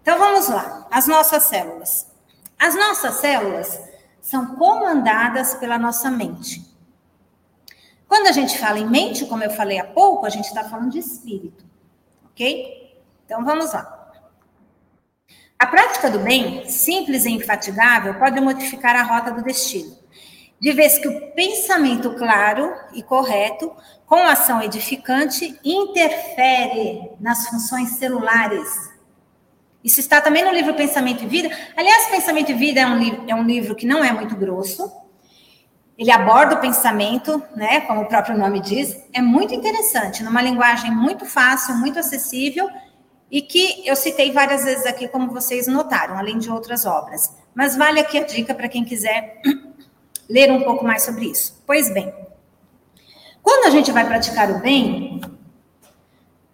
Então 0.00 0.18
vamos 0.18 0.48
lá, 0.48 0.86
as 0.90 1.06
nossas 1.06 1.44
células. 1.44 2.07
As 2.58 2.74
nossas 2.74 3.14
células 3.14 3.80
são 4.20 4.56
comandadas 4.56 5.54
pela 5.54 5.78
nossa 5.78 6.10
mente. 6.10 6.66
Quando 8.08 8.26
a 8.26 8.32
gente 8.32 8.58
fala 8.58 8.78
em 8.78 8.88
mente, 8.88 9.26
como 9.26 9.44
eu 9.44 9.50
falei 9.50 9.78
há 9.78 9.84
pouco, 9.84 10.26
a 10.26 10.30
gente 10.30 10.46
está 10.46 10.64
falando 10.64 10.90
de 10.90 10.98
espírito, 10.98 11.64
ok? 12.24 12.98
Então 13.24 13.44
vamos 13.44 13.72
lá. 13.72 14.12
A 15.58 15.66
prática 15.66 16.10
do 16.10 16.18
bem, 16.18 16.68
simples 16.68 17.26
e 17.26 17.30
infatigável, 17.30 18.14
pode 18.14 18.40
modificar 18.40 18.96
a 18.96 19.02
rota 19.02 19.30
do 19.32 19.42
destino, 19.42 19.96
de 20.60 20.72
vez 20.72 20.98
que 20.98 21.06
o 21.06 21.32
pensamento 21.32 22.14
claro 22.14 22.74
e 22.92 23.02
correto, 23.02 23.70
com 24.06 24.16
ação 24.16 24.62
edificante, 24.62 25.58
interfere 25.64 27.10
nas 27.20 27.48
funções 27.48 27.90
celulares 27.90 28.97
isso 29.82 30.00
está 30.00 30.20
também 30.20 30.44
no 30.44 30.52
livro 30.52 30.74
Pensamento 30.74 31.22
e 31.24 31.26
Vida. 31.26 31.50
Aliás, 31.76 32.06
Pensamento 32.06 32.50
e 32.50 32.54
Vida 32.54 32.80
é 32.80 32.86
um, 32.86 32.98
livro, 32.98 33.24
é 33.28 33.34
um 33.34 33.44
livro 33.44 33.74
que 33.74 33.86
não 33.86 34.02
é 34.02 34.12
muito 34.12 34.34
grosso. 34.36 34.90
Ele 35.96 36.10
aborda 36.10 36.56
o 36.56 36.60
pensamento, 36.60 37.42
né, 37.56 37.80
como 37.82 38.02
o 38.02 38.06
próprio 38.06 38.36
nome 38.36 38.60
diz. 38.60 38.96
É 39.12 39.20
muito 39.20 39.54
interessante, 39.54 40.22
numa 40.22 40.42
linguagem 40.42 40.90
muito 40.90 41.24
fácil, 41.26 41.76
muito 41.76 41.98
acessível 41.98 42.68
e 43.30 43.42
que 43.42 43.86
eu 43.86 43.94
citei 43.94 44.32
várias 44.32 44.64
vezes 44.64 44.86
aqui, 44.86 45.06
como 45.06 45.30
vocês 45.30 45.66
notaram, 45.66 46.16
além 46.18 46.38
de 46.38 46.50
outras 46.50 46.86
obras. 46.86 47.34
Mas 47.54 47.76
vale 47.76 48.00
aqui 48.00 48.18
a 48.18 48.24
dica 48.24 48.54
para 48.54 48.68
quem 48.68 48.84
quiser 48.84 49.40
ler 50.28 50.50
um 50.50 50.62
pouco 50.62 50.84
mais 50.84 51.02
sobre 51.02 51.26
isso. 51.26 51.62
Pois 51.66 51.92
bem, 51.92 52.12
quando 53.42 53.66
a 53.66 53.70
gente 53.70 53.92
vai 53.92 54.06
praticar 54.06 54.50
o 54.50 54.60
bem, 54.60 55.20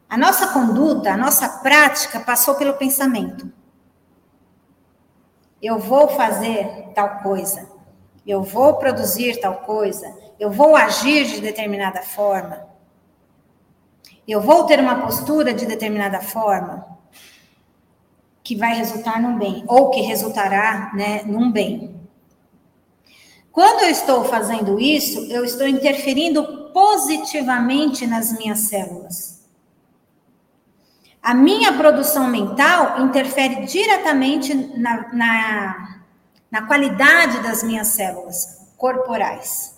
a 0.09 0.17
nossa 0.17 0.49
conduta, 0.49 1.13
a 1.13 1.17
nossa 1.17 1.49
prática 1.61 2.21
passou 2.21 2.55
pelo 2.55 2.75
pensamento. 2.75 3.51
Eu 5.61 5.79
vou 5.79 6.09
fazer 6.09 6.93
tal 6.95 7.19
coisa. 7.19 7.73
eu 8.27 8.43
vou 8.43 8.75
produzir 8.79 9.39
tal 9.39 9.57
coisa, 9.57 10.15
eu 10.41 10.51
vou 10.51 10.75
agir 10.75 11.27
de 11.27 11.41
determinada 11.43 12.01
forma, 12.03 12.67
eu 14.27 14.41
vou 14.41 14.65
ter 14.65 14.81
uma 14.81 15.03
postura 15.03 15.53
de 15.53 15.67
determinada 15.67 16.21
forma, 16.21 16.87
que 18.43 18.57
vai 18.57 18.75
resultar 18.75 19.21
num 19.21 19.39
bem, 19.39 19.65
ou 19.67 19.91
que 19.91 20.01
resultará 20.01 20.91
né, 20.95 21.23
num 21.25 21.53
bem. 21.53 21.95
Quando 23.53 23.83
eu 23.83 23.91
estou 23.91 24.25
fazendo 24.25 24.81
isso, 24.81 25.21
eu 25.31 25.45
estou 25.45 25.69
interferindo 25.69 26.71
positivamente 26.73 28.07
nas 28.07 28.37
minhas 28.37 28.61
células. 28.61 29.34
A 31.25 31.33
minha 31.33 31.72
produção 31.72 32.29
mental 32.29 33.01
interfere 33.01 33.64
diretamente 33.64 34.53
na, 34.53 35.11
na, 35.11 36.01
na 36.51 36.66
qualidade 36.66 37.43
das 37.43 37.62
minhas 37.62 37.89
células 37.89 38.75
corporais. 38.77 39.75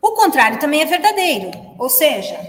O 0.00 0.12
contrário 0.12 0.58
também 0.58 0.80
é 0.80 0.86
verdadeiro, 0.86 1.50
ou 1.78 1.90
seja, 1.90 2.40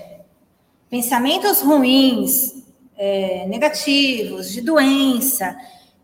pensamentos 0.89 1.59
ruins, 1.59 2.63
é, 2.95 3.45
negativos, 3.45 4.49
de 4.49 4.61
doença, 4.61 5.53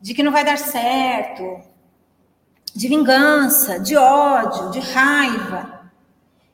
de 0.01 0.13
que 0.13 0.24
não 0.24 0.32
vai 0.34 0.43
dar 0.43 0.57
certo, 0.57 1.61
de 2.76 2.89
vingança, 2.89 3.80
de 3.80 3.95
ódio, 3.95 4.71
de 4.71 4.80
raiva. 4.82 5.72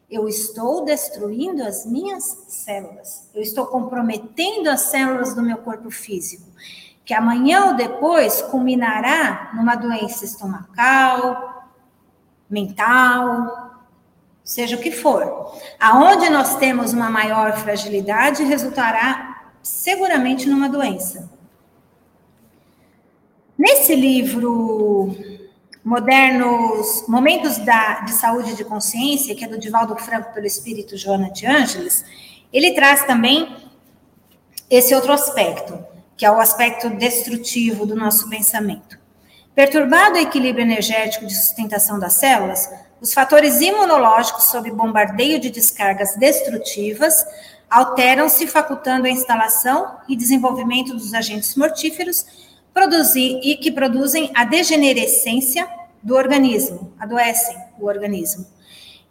Eu 0.10 0.28
estou 0.28 0.84
destruindo 0.84 1.64
as 1.64 1.86
minhas 1.86 2.24
células. 2.48 3.30
Eu 3.34 3.42
estou 3.42 3.66
comprometendo 3.68 4.68
as 4.68 4.82
células 4.82 5.36
do 5.36 5.42
meu 5.42 5.58
corpo 5.58 5.92
físico, 5.92 6.46
que 7.06 7.14
amanhã 7.14 7.66
ou 7.68 7.74
depois 7.76 8.42
culminará 8.42 9.52
numa 9.54 9.76
doença 9.76 10.26
estomacal, 10.26 11.70
mental, 12.50 13.86
seja 14.44 14.76
o 14.76 14.80
que 14.80 14.92
for. 14.92 15.54
Aonde 15.80 16.28
nós 16.30 16.56
temos 16.56 16.92
uma 16.92 17.10
maior 17.10 17.56
fragilidade, 17.58 18.44
resultará 18.44 19.52
seguramente 19.62 20.50
numa 20.50 20.68
doença. 20.68 21.30
Nesse 23.56 23.94
livro 23.94 25.16
Modernos 25.90 27.06
Momentos 27.08 27.58
da, 27.58 28.02
de 28.02 28.12
Saúde 28.12 28.56
de 28.56 28.64
Consciência, 28.64 29.34
que 29.34 29.44
é 29.44 29.48
do 29.48 29.58
Divaldo 29.58 29.96
Franco 29.96 30.32
pelo 30.32 30.46
Espírito 30.46 30.96
Joana 30.96 31.32
de 31.32 31.48
Ângeles, 31.48 32.06
ele 32.54 32.76
traz 32.76 33.06
também 33.06 33.58
esse 34.70 34.94
outro 34.94 35.12
aspecto, 35.12 35.84
que 36.16 36.24
é 36.24 36.30
o 36.30 36.40
aspecto 36.40 36.92
destrutivo 36.92 37.88
do 37.88 37.96
nosso 37.96 38.30
pensamento. 38.30 39.00
Perturbado 39.56 40.14
o 40.14 40.22
equilíbrio 40.22 40.62
energético 40.62 41.26
de 41.26 41.36
sustentação 41.36 41.98
das 41.98 42.14
células, 42.14 42.70
os 43.02 43.12
fatores 43.12 43.60
imunológicos 43.60 44.44
sob 44.44 44.70
bombardeio 44.70 45.40
de 45.40 45.50
descargas 45.50 46.16
destrutivas 46.18 47.26
alteram-se, 47.68 48.46
facultando 48.46 49.08
a 49.08 49.10
instalação 49.10 49.98
e 50.08 50.16
desenvolvimento 50.16 50.94
dos 50.94 51.16
agentes 51.16 51.56
mortíferos 51.56 52.28
produzir, 52.72 53.40
e 53.44 53.56
que 53.58 53.72
produzem 53.72 54.32
a 54.36 54.46
degenerescência 54.46 55.79
do 56.02 56.16
organismo, 56.16 56.94
adoecem 57.00 57.58
o 57.80 57.86
organismo. 57.86 58.46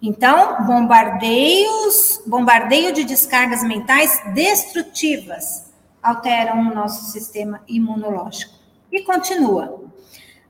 Então, 0.01 0.64
bombardeios, 0.64 2.22
bombardeio 2.26 2.93
de 2.93 3.05
descargas 3.05 3.64
mentais 3.64 4.20
destrutivas 4.32 5.72
alteram 6.03 6.61
o 6.61 6.74
nosso 6.74 7.11
sistema 7.11 7.61
imunológico. 7.66 8.55
E 8.93 9.03
continua. 9.03 9.84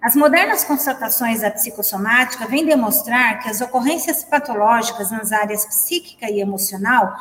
As 0.00 0.14
modernas 0.14 0.62
constatações 0.62 1.40
da 1.40 1.50
psicossomática 1.50 2.46
vêm 2.46 2.64
demonstrar 2.64 3.40
que 3.42 3.48
as 3.48 3.60
ocorrências 3.60 4.22
patológicas 4.22 5.10
nas 5.10 5.32
áreas 5.32 5.64
psíquica 5.64 6.30
e 6.30 6.40
emocional 6.40 7.16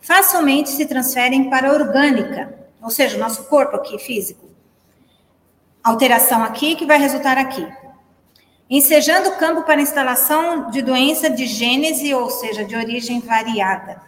facilmente 0.00 0.70
se 0.70 0.86
transferem 0.86 1.50
para 1.50 1.68
a 1.68 1.74
orgânica, 1.74 2.58
ou 2.80 2.90
seja, 2.90 3.18
nosso 3.18 3.44
corpo 3.44 3.76
aqui 3.76 3.98
físico. 3.98 4.48
Alteração 5.84 6.42
aqui 6.42 6.74
que 6.74 6.86
vai 6.86 6.98
resultar 6.98 7.36
aqui. 7.36 7.66
Ensejando 8.68 9.30
o 9.30 9.36
campo 9.36 9.62
para 9.62 9.80
instalação 9.80 10.70
de 10.70 10.80
doença 10.82 11.28
de 11.28 11.46
gênese, 11.46 12.14
ou 12.14 12.30
seja, 12.30 12.64
de 12.64 12.74
origem 12.74 13.20
variada. 13.20 14.00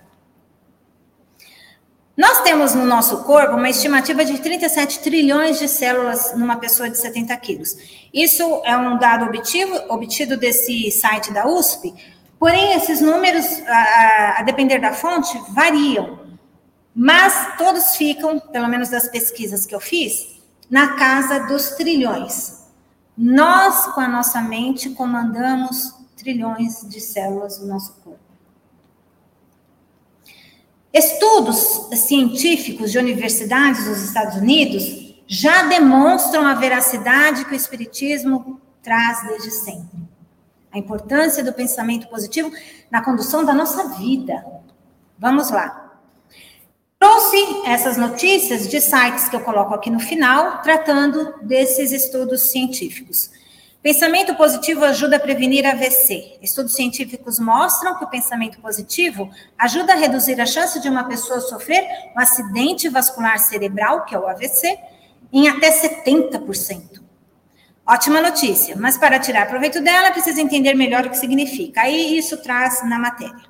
Nós 2.16 2.42
temos 2.42 2.74
no 2.74 2.86
nosso 2.86 3.24
corpo 3.24 3.56
uma 3.56 3.68
estimativa 3.68 4.24
de 4.24 4.38
37 4.38 5.00
trilhões 5.00 5.58
de 5.58 5.68
células 5.68 6.32
numa 6.36 6.56
pessoa 6.56 6.88
de 6.88 6.96
70 6.96 7.36
quilos. 7.38 7.76
Isso 8.12 8.62
é 8.64 8.76
um 8.76 8.96
dado 8.98 9.26
obtido, 9.26 9.74
obtido 9.88 10.36
desse 10.36 10.90
site 10.92 11.32
da 11.32 11.46
USP, 11.46 11.92
Porém, 12.44 12.74
esses 12.74 13.00
números, 13.00 13.46
a, 13.66 14.40
a 14.40 14.42
depender 14.42 14.78
da 14.78 14.92
fonte, 14.92 15.34
variam. 15.54 16.18
Mas 16.94 17.56
todos 17.56 17.96
ficam, 17.96 18.38
pelo 18.38 18.68
menos 18.68 18.90
das 18.90 19.08
pesquisas 19.08 19.64
que 19.64 19.74
eu 19.74 19.80
fiz, 19.80 20.42
na 20.70 20.94
casa 20.94 21.40
dos 21.46 21.70
trilhões. 21.70 22.63
Nós, 23.16 23.86
com 23.94 24.00
a 24.00 24.08
nossa 24.08 24.40
mente, 24.40 24.90
comandamos 24.90 25.94
trilhões 26.16 26.88
de 26.88 27.00
células 27.00 27.58
do 27.58 27.66
nosso 27.66 27.94
corpo. 28.02 28.18
Estudos 30.92 31.88
científicos 31.98 32.92
de 32.92 32.98
universidades 32.98 33.84
dos 33.84 34.02
Estados 34.02 34.36
Unidos 34.36 35.14
já 35.26 35.64
demonstram 35.64 36.46
a 36.46 36.54
veracidade 36.54 37.44
que 37.44 37.52
o 37.52 37.56
Espiritismo 37.56 38.60
traz 38.82 39.26
desde 39.26 39.50
sempre 39.50 40.04
a 40.74 40.78
importância 40.78 41.44
do 41.44 41.52
pensamento 41.52 42.08
positivo 42.08 42.50
na 42.90 43.02
condução 43.02 43.44
da 43.44 43.54
nossa 43.54 43.90
vida. 43.96 44.44
Vamos 45.16 45.48
lá. 45.50 45.83
Trouxe 47.04 47.36
essas 47.66 47.98
notícias 47.98 48.66
de 48.66 48.80
sites 48.80 49.28
que 49.28 49.36
eu 49.36 49.40
coloco 49.40 49.74
aqui 49.74 49.90
no 49.90 50.00
final, 50.00 50.62
tratando 50.62 51.34
desses 51.42 51.92
estudos 51.92 52.50
científicos. 52.50 53.30
Pensamento 53.82 54.34
positivo 54.36 54.86
ajuda 54.86 55.16
a 55.16 55.20
prevenir 55.20 55.66
AVC. 55.66 56.38
Estudos 56.40 56.72
científicos 56.72 57.38
mostram 57.38 57.98
que 57.98 58.04
o 58.04 58.08
pensamento 58.08 58.58
positivo 58.58 59.30
ajuda 59.58 59.92
a 59.92 59.96
reduzir 59.96 60.40
a 60.40 60.46
chance 60.46 60.80
de 60.80 60.88
uma 60.88 61.04
pessoa 61.04 61.40
sofrer 61.40 61.84
um 62.16 62.20
acidente 62.20 62.88
vascular 62.88 63.38
cerebral, 63.38 64.06
que 64.06 64.14
é 64.14 64.18
o 64.18 64.26
AVC, 64.26 64.74
em 65.30 65.46
até 65.46 65.70
70%. 65.70 67.02
Ótima 67.86 68.22
notícia, 68.22 68.76
mas 68.78 68.96
para 68.96 69.18
tirar 69.18 69.46
proveito 69.46 69.82
dela, 69.82 70.10
precisa 70.10 70.40
entender 70.40 70.72
melhor 70.72 71.04
o 71.04 71.10
que 71.10 71.18
significa. 71.18 71.82
Aí 71.82 72.16
isso 72.16 72.38
traz 72.38 72.82
na 72.88 72.98
matéria. 72.98 73.44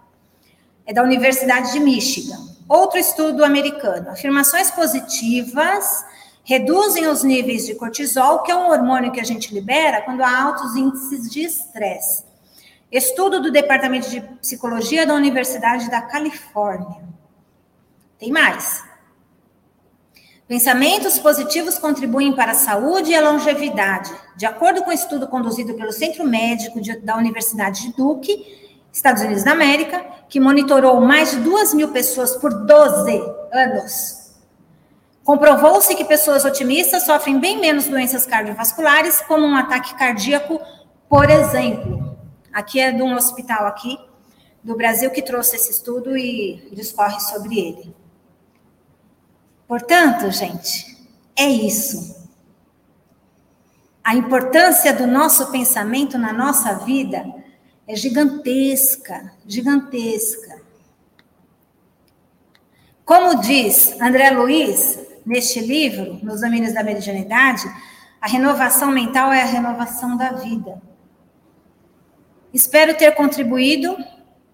É 0.84 0.92
da 0.92 1.04
Universidade 1.04 1.72
de 1.72 1.78
Michigan. 1.78 2.53
Outro 2.68 2.98
estudo 2.98 3.44
americano. 3.44 4.10
Afirmações 4.10 4.70
positivas 4.70 6.04
reduzem 6.44 7.06
os 7.06 7.22
níveis 7.22 7.66
de 7.66 7.74
cortisol, 7.74 8.42
que 8.42 8.52
é 8.52 8.56
um 8.56 8.70
hormônio 8.70 9.12
que 9.12 9.20
a 9.20 9.24
gente 9.24 9.52
libera 9.52 10.02
quando 10.02 10.22
há 10.22 10.42
altos 10.42 10.74
índices 10.76 11.30
de 11.30 11.42
estresse. 11.42 12.24
Estudo 12.90 13.40
do 13.40 13.50
Departamento 13.50 14.08
de 14.08 14.20
Psicologia 14.20 15.06
da 15.06 15.14
Universidade 15.14 15.90
da 15.90 16.02
Califórnia. 16.02 17.02
Tem 18.18 18.30
mais. 18.30 18.84
Pensamentos 20.46 21.18
positivos 21.18 21.78
contribuem 21.78 22.34
para 22.34 22.52
a 22.52 22.54
saúde 22.54 23.10
e 23.10 23.14
a 23.14 23.30
longevidade. 23.30 24.14
De 24.36 24.46
acordo 24.46 24.82
com 24.82 24.90
um 24.90 24.92
estudo 24.92 25.26
conduzido 25.26 25.74
pelo 25.74 25.92
Centro 25.92 26.24
Médico 26.26 26.78
da 27.02 27.16
Universidade 27.16 27.82
de 27.82 27.96
Duke, 27.96 28.63
Estados 28.94 29.22
Unidos 29.22 29.42
da 29.42 29.50
América, 29.50 30.06
que 30.28 30.38
monitorou 30.38 31.00
mais 31.00 31.32
de 31.32 31.38
duas 31.38 31.74
mil 31.74 31.88
pessoas 31.88 32.36
por 32.36 32.64
12 32.64 33.20
anos. 33.52 34.32
Comprovou-se 35.24 35.92
que 35.96 36.04
pessoas 36.04 36.44
otimistas 36.44 37.04
sofrem 37.04 37.40
bem 37.40 37.58
menos 37.58 37.88
doenças 37.88 38.24
cardiovasculares, 38.24 39.20
como 39.22 39.44
um 39.44 39.56
ataque 39.56 39.96
cardíaco, 39.96 40.60
por 41.08 41.28
exemplo. 41.28 42.16
Aqui 42.52 42.78
é 42.78 42.92
de 42.92 43.02
um 43.02 43.16
hospital 43.16 43.66
aqui 43.66 43.98
do 44.62 44.76
Brasil 44.76 45.10
que 45.10 45.22
trouxe 45.22 45.56
esse 45.56 45.72
estudo 45.72 46.16
e 46.16 46.68
discorre 46.72 47.18
sobre 47.18 47.58
ele. 47.58 47.96
Portanto, 49.66 50.30
gente, 50.30 51.04
é 51.36 51.48
isso. 51.48 52.14
A 54.04 54.14
importância 54.14 54.92
do 54.92 55.04
nosso 55.04 55.50
pensamento 55.50 56.16
na 56.16 56.32
nossa 56.32 56.74
vida 56.74 57.24
é 57.86 57.94
gigantesca, 57.94 59.32
gigantesca. 59.46 60.62
Como 63.04 63.40
diz 63.40 64.00
André 64.00 64.30
Luiz 64.30 64.98
neste 65.24 65.60
livro, 65.60 66.18
Nos 66.22 66.40
Domínios 66.40 66.72
da 66.72 66.82
Medianidade, 66.82 67.64
a 68.20 68.26
renovação 68.26 68.90
mental 68.90 69.32
é 69.32 69.42
a 69.42 69.46
renovação 69.46 70.16
da 70.16 70.32
vida. 70.32 70.80
Espero 72.52 72.96
ter 72.96 73.12
contribuído. 73.12 73.96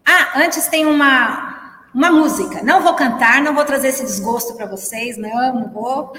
Ah, 0.04 0.40
antes 0.40 0.66
tem 0.66 0.86
uma 0.86 1.50
uma 1.94 2.10
música. 2.10 2.62
Não 2.62 2.82
vou 2.82 2.94
cantar, 2.94 3.42
não 3.42 3.54
vou 3.54 3.64
trazer 3.64 3.88
esse 3.88 4.04
desgosto 4.04 4.54
para 4.54 4.66
vocês, 4.66 5.16
não, 5.16 5.54
não 5.54 5.68
vou. 5.68 6.12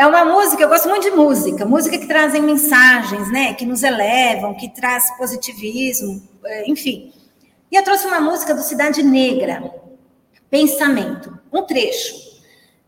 É 0.00 0.06
uma 0.06 0.24
música, 0.24 0.62
eu 0.62 0.68
gosto 0.70 0.88
muito 0.88 1.02
de 1.02 1.10
música, 1.10 1.66
música 1.66 1.98
que 1.98 2.06
trazem 2.06 2.40
mensagens, 2.40 3.30
né? 3.30 3.52
Que 3.52 3.66
nos 3.66 3.82
elevam, 3.82 4.54
que 4.54 4.66
traz 4.70 5.14
positivismo, 5.18 6.26
é, 6.42 6.70
enfim. 6.70 7.12
E 7.70 7.76
eu 7.76 7.84
trouxe 7.84 8.06
uma 8.06 8.18
música 8.18 8.54
do 8.54 8.62
Cidade 8.62 9.02
Negra, 9.02 9.62
Pensamento, 10.48 11.38
um 11.52 11.60
trecho. 11.66 12.14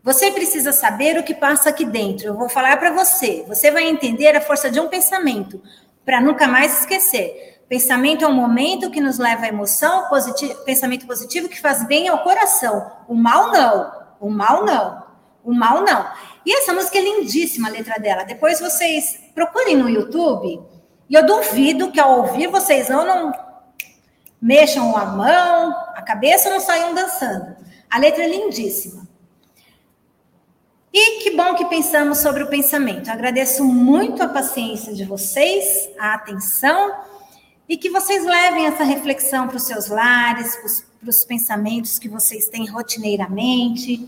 Você 0.01 0.31
precisa 0.31 0.71
saber 0.71 1.15
o 1.19 1.21
que 1.21 1.35
passa 1.35 1.69
aqui 1.69 1.85
dentro. 1.85 2.29
Eu 2.29 2.33
vou 2.35 2.49
falar 2.49 2.77
para 2.77 2.89
você. 2.89 3.45
Você 3.47 3.69
vai 3.69 3.83
entender 3.83 4.35
a 4.35 4.41
força 4.41 4.71
de 4.71 4.79
um 4.79 4.87
pensamento, 4.87 5.61
para 6.03 6.19
nunca 6.19 6.47
mais 6.47 6.79
esquecer. 6.79 7.61
Pensamento 7.69 8.25
é 8.25 8.27
um 8.27 8.33
momento 8.33 8.89
que 8.89 8.99
nos 8.99 9.19
leva 9.19 9.45
à 9.45 9.49
emoção, 9.49 10.09
positivo, 10.09 10.55
pensamento 10.65 11.05
positivo 11.05 11.47
que 11.47 11.61
faz 11.61 11.85
bem 11.85 12.07
ao 12.07 12.23
coração. 12.23 12.91
O 13.07 13.13
mal 13.13 13.51
não. 13.51 13.91
O 14.19 14.31
mal 14.31 14.65
não. 14.65 15.02
O 15.43 15.53
mal 15.53 15.83
não. 15.83 16.09
E 16.45 16.55
essa 16.57 16.73
música 16.73 16.97
é 16.97 17.01
lindíssima, 17.01 17.67
a 17.67 17.71
letra 17.71 17.99
dela. 17.99 18.23
Depois 18.23 18.59
vocês 18.59 19.19
procurem 19.33 19.75
no 19.75 19.89
YouTube. 19.89 20.61
E 21.09 21.15
eu 21.15 21.25
duvido 21.25 21.91
que 21.91 21.99
ao 21.99 22.19
ouvir 22.21 22.47
vocês 22.47 22.89
não, 22.89 23.05
não 23.05 23.33
mexam 24.41 24.95
a 24.97 25.05
mão, 25.05 25.71
a 25.95 26.01
cabeça, 26.01 26.49
não 26.49 26.59
saiam 26.59 26.93
dançando. 26.93 27.55
A 27.89 27.97
letra 27.97 28.23
é 28.23 28.27
lindíssima. 28.27 29.07
E 30.91 31.23
que 31.23 31.35
bom 31.35 31.55
que 31.55 31.65
pensamos 31.65 32.19
sobre 32.19 32.43
o 32.43 32.47
pensamento. 32.47 33.07
Eu 33.07 33.13
agradeço 33.13 33.63
muito 33.63 34.21
a 34.21 34.27
paciência 34.27 34.93
de 34.93 35.03
vocês, 35.05 35.89
a 35.97 36.13
atenção, 36.13 36.93
e 37.67 37.77
que 37.77 37.89
vocês 37.89 38.23
levem 38.23 38.67
essa 38.67 38.83
reflexão 38.83 39.47
para 39.47 39.57
os 39.57 39.63
seus 39.63 39.87
lares, 39.87 40.55
para 40.99 41.09
os 41.09 41.25
pensamentos 41.25 41.97
que 41.97 42.07
vocês 42.07 42.47
têm 42.47 42.69
rotineiramente. 42.69 44.07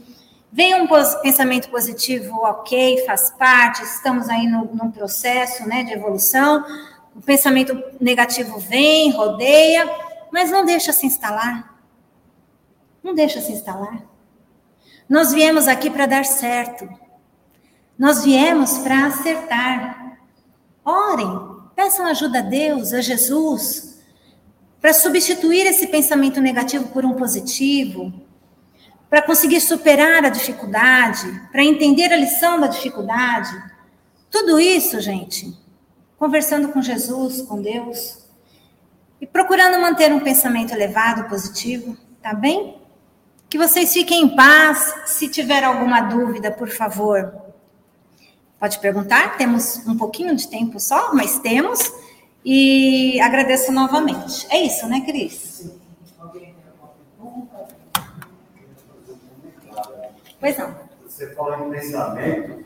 Vem 0.56 0.74
um 0.74 0.88
pensamento 1.22 1.70
positivo, 1.70 2.34
ok, 2.38 3.04
faz 3.06 3.30
parte, 3.30 3.84
estamos 3.84 4.30
aí 4.30 4.48
no, 4.48 4.74
num 4.74 4.90
processo 4.90 5.68
né, 5.68 5.84
de 5.84 5.92
evolução. 5.92 6.64
O 7.14 7.20
pensamento 7.20 7.78
negativo 8.00 8.58
vem, 8.58 9.12
rodeia, 9.12 9.86
mas 10.32 10.50
não 10.50 10.64
deixa 10.64 10.94
se 10.94 11.06
instalar. 11.06 11.78
Não 13.04 13.14
deixa 13.14 13.42
se 13.42 13.52
instalar. 13.52 14.02
Nós 15.10 15.34
viemos 15.34 15.68
aqui 15.68 15.90
para 15.90 16.06
dar 16.06 16.24
certo. 16.24 16.88
Nós 18.00 18.24
viemos 18.24 18.78
para 18.78 19.08
acertar. 19.08 20.18
Orem, 20.86 21.38
peçam 21.76 22.06
ajuda 22.06 22.40
a 22.40 22.44
Deus, 22.44 22.94
a 22.94 23.02
Jesus, 23.02 24.02
para 24.80 24.94
substituir 24.94 25.68
esse 25.68 25.88
pensamento 25.88 26.40
negativo 26.40 26.88
por 26.94 27.04
um 27.04 27.14
positivo, 27.14 28.25
para 29.10 29.22
conseguir 29.22 29.62
superar 29.62 30.26
a 30.26 30.30
dificuldade, 30.30 31.28
para 31.52 31.64
entender 31.64 32.12
a 32.12 32.18
lição 32.18 32.60
da 32.60 32.68
dificuldade. 32.68 33.52
Tudo 34.30 34.60
isso, 34.60 35.00
gente, 35.00 35.58
conversando 36.18 36.70
com 36.70 36.82
Jesus, 36.82 37.42
com 37.42 37.62
Deus, 37.62 38.26
e 39.22 39.26
procurando 39.26 39.80
manter 39.80 40.12
um 40.12 40.20
pensamento 40.20 40.74
elevado, 40.74 41.30
positivo, 41.30 41.98
tá 42.22 42.34
bem? 42.34 42.78
Que 43.50 43.58
vocês 43.58 43.94
fiquem 43.94 44.24
em 44.24 44.36
paz. 44.36 44.94
Se 45.06 45.30
tiver 45.30 45.64
alguma 45.64 46.02
dúvida, 46.02 46.52
por 46.52 46.70
favor, 46.70 47.34
pode 48.60 48.80
perguntar. 48.80 49.38
Temos 49.38 49.88
um 49.88 49.96
pouquinho 49.96 50.36
de 50.36 50.48
tempo 50.48 50.80
só, 50.80 51.14
mas 51.14 51.40
temos. 51.40 51.94
E 52.44 53.20
agradeço 53.22 53.72
novamente. 53.72 54.46
É 54.50 54.62
isso, 54.62 54.88
né, 54.88 55.02
Cris? 55.02 55.72
Pois 60.46 60.58
não. 60.60 60.76
Você 61.08 61.34
falou 61.34 61.68
em 61.68 61.72
pensamento, 61.72 62.64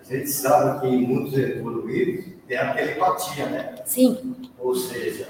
a 0.00 0.02
gente 0.02 0.30
sabe 0.30 0.80
que 0.80 0.86
em 0.86 1.06
muitos 1.06 1.38
evoluídos 1.38 2.24
tem 2.48 2.56
a 2.56 2.72
telepatia, 2.72 3.46
né? 3.50 3.74
Sim. 3.84 4.50
Ou 4.58 4.74
seja, 4.74 5.28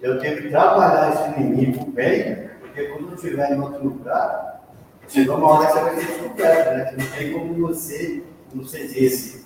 eu 0.00 0.20
tenho 0.20 0.40
que 0.40 0.50
trabalhar 0.50 1.12
esse 1.12 1.40
inimigo 1.40 1.90
bem 1.90 2.48
porque 2.60 2.84
quando 2.84 3.08
eu 3.08 3.14
estiver 3.16 3.50
em 3.50 3.60
outro 3.60 3.82
lugar, 3.82 4.62
chegou 5.08 5.38
uma 5.38 5.48
hora 5.48 5.66
que 5.66 5.72
você 5.72 5.80
vai 5.80 5.96
ter 5.96 6.06
descoberto, 6.06 6.76
né? 6.76 6.94
Não 6.96 7.06
tem 7.10 7.32
como 7.32 7.66
você, 7.66 8.22
não 8.54 8.62
sei 8.62 8.84
esse. 8.84 9.44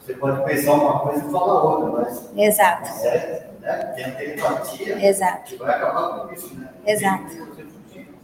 Você 0.00 0.14
pode 0.14 0.42
pensar 0.46 0.72
uma 0.72 1.00
coisa 1.00 1.26
e 1.26 1.30
falar 1.30 1.62
outra, 1.62 1.90
mas. 1.90 2.30
Exato. 2.34 2.88
É, 3.06 3.50
né? 3.60 3.76
Tem 3.94 4.04
a 4.06 4.12
telepatia. 4.12 5.06
Exato. 5.06 5.44
Que 5.44 5.56
vai 5.56 5.74
acabar 5.76 6.20
com 6.20 6.32
isso, 6.32 6.54
né? 6.54 6.70
Exato. 6.86 7.52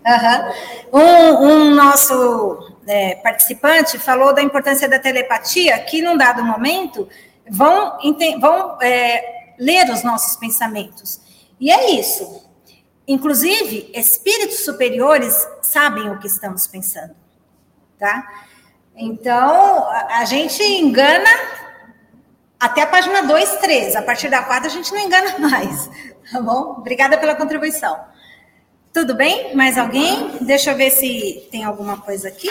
Uhum. 0.06 1.00
Um, 1.00 1.46
um, 1.46 1.74
nosso 1.74 2.77
é, 2.88 3.16
participante 3.16 3.98
falou 3.98 4.34
da 4.34 4.42
importância 4.42 4.88
da 4.88 4.98
telepatia, 4.98 5.78
que 5.80 6.00
num 6.00 6.16
dado 6.16 6.42
momento 6.42 7.08
vão, 7.48 7.98
vão 8.40 8.78
é, 8.80 9.54
ler 9.58 9.90
os 9.90 10.02
nossos 10.02 10.36
pensamentos. 10.36 11.20
E 11.60 11.70
é 11.70 11.90
isso. 11.92 12.48
Inclusive, 13.06 13.90
espíritos 13.94 14.64
superiores 14.64 15.46
sabem 15.62 16.10
o 16.10 16.18
que 16.18 16.26
estamos 16.26 16.66
pensando, 16.66 17.14
tá? 17.98 18.26
Então, 18.94 19.88
a, 20.10 20.24
gente 20.24 20.62
engana 20.62 21.30
até 22.58 22.82
a 22.82 22.86
página 22.86 23.22
2, 23.22 23.56
3. 23.58 23.96
A 23.96 24.02
partir 24.02 24.28
da 24.28 24.42
4, 24.42 24.66
a 24.66 24.70
gente 24.70 24.92
não 24.92 25.00
engana 25.00 25.38
mais, 25.38 25.88
tá 26.30 26.40
bom? 26.40 26.74
Obrigada 26.78 27.16
pela 27.16 27.34
contribuição. 27.34 27.98
Tudo 28.98 29.14
bem? 29.14 29.54
Mais 29.54 29.78
alguém? 29.78 30.38
Deixa 30.40 30.72
eu 30.72 30.76
ver 30.76 30.90
se 30.90 31.46
tem 31.52 31.62
alguma 31.62 31.98
coisa 31.98 32.26
aqui. 32.26 32.50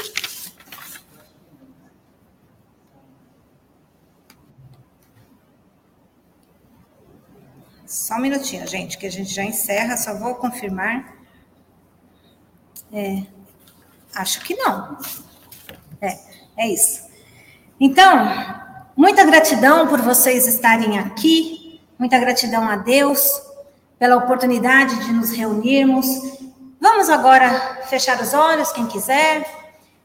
Só 7.85 8.15
um 8.15 8.21
minutinho, 8.21 8.65
gente, 8.65 8.97
que 8.97 9.05
a 9.05 9.11
gente 9.11 9.29
já 9.29 9.43
encerra, 9.43 9.97
só 9.97 10.17
vou 10.17 10.35
confirmar. 10.35 11.17
É, 12.93 13.23
acho 14.15 14.39
que 14.39 14.55
não. 14.55 14.97
É, 15.99 16.17
é 16.55 16.69
isso. 16.69 17.09
Então, 17.77 18.25
muita 18.95 19.25
gratidão 19.25 19.85
por 19.85 19.99
vocês 19.99 20.47
estarem 20.47 20.97
aqui, 20.97 21.81
muita 21.99 22.17
gratidão 22.17 22.69
a 22.69 22.77
Deus 22.77 23.45
pela 23.99 24.15
oportunidade 24.15 24.95
de 25.03 25.11
nos 25.11 25.31
reunirmos. 25.31 26.36
Vamos 26.97 27.11
agora 27.11 27.83
fechar 27.83 28.19
os 28.19 28.33
olhos, 28.33 28.71
quem 28.71 28.87
quiser, 28.87 29.45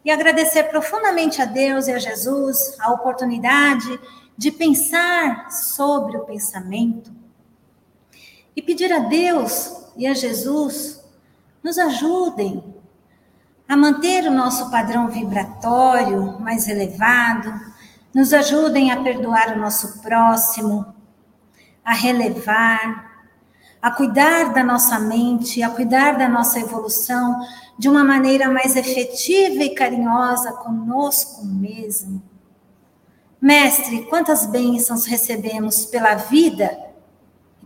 e 0.05 0.11
agradecer 0.11 0.64
profundamente 0.64 1.40
a 1.40 1.47
Deus 1.47 1.88
e 1.88 1.93
a 1.93 1.99
Jesus 1.99 2.76
a 2.78 2.93
oportunidade 2.93 3.99
de 4.36 4.53
pensar 4.53 5.51
sobre 5.51 6.18
o 6.18 6.26
pensamento 6.26 7.11
e 8.55 8.61
pedir 8.61 8.93
a 8.93 8.99
Deus 8.99 9.74
e 9.97 10.07
a 10.07 10.12
Jesus 10.12 11.03
nos 11.62 11.78
ajudem 11.78 12.62
a 13.66 13.74
manter 13.74 14.24
o 14.24 14.30
nosso 14.30 14.70
padrão 14.70 15.09
vibratório 15.09 16.38
mais 16.40 16.68
elevado, 16.68 17.59
nos 18.14 18.34
ajudem 18.34 18.93
a 18.93 19.03
perdoar 19.03 19.57
o 19.57 19.59
nosso 19.59 20.03
próximo, 20.03 20.95
a 21.82 21.95
relevar, 21.95 23.11
a 23.82 23.90
cuidar 23.90 24.52
da 24.54 24.62
nossa 24.62 24.98
mente, 25.00 25.60
a 25.60 25.68
cuidar 25.68 26.16
da 26.16 26.28
nossa 26.28 26.60
evolução 26.60 27.44
de 27.76 27.88
uma 27.88 28.04
maneira 28.04 28.48
mais 28.48 28.76
efetiva 28.76 29.64
e 29.64 29.74
carinhosa 29.74 30.52
conosco 30.52 31.44
mesmo. 31.44 32.22
Mestre, 33.40 34.06
quantas 34.06 34.46
bênçãos 34.46 35.04
recebemos 35.04 35.84
pela 35.84 36.14
vida 36.14 36.92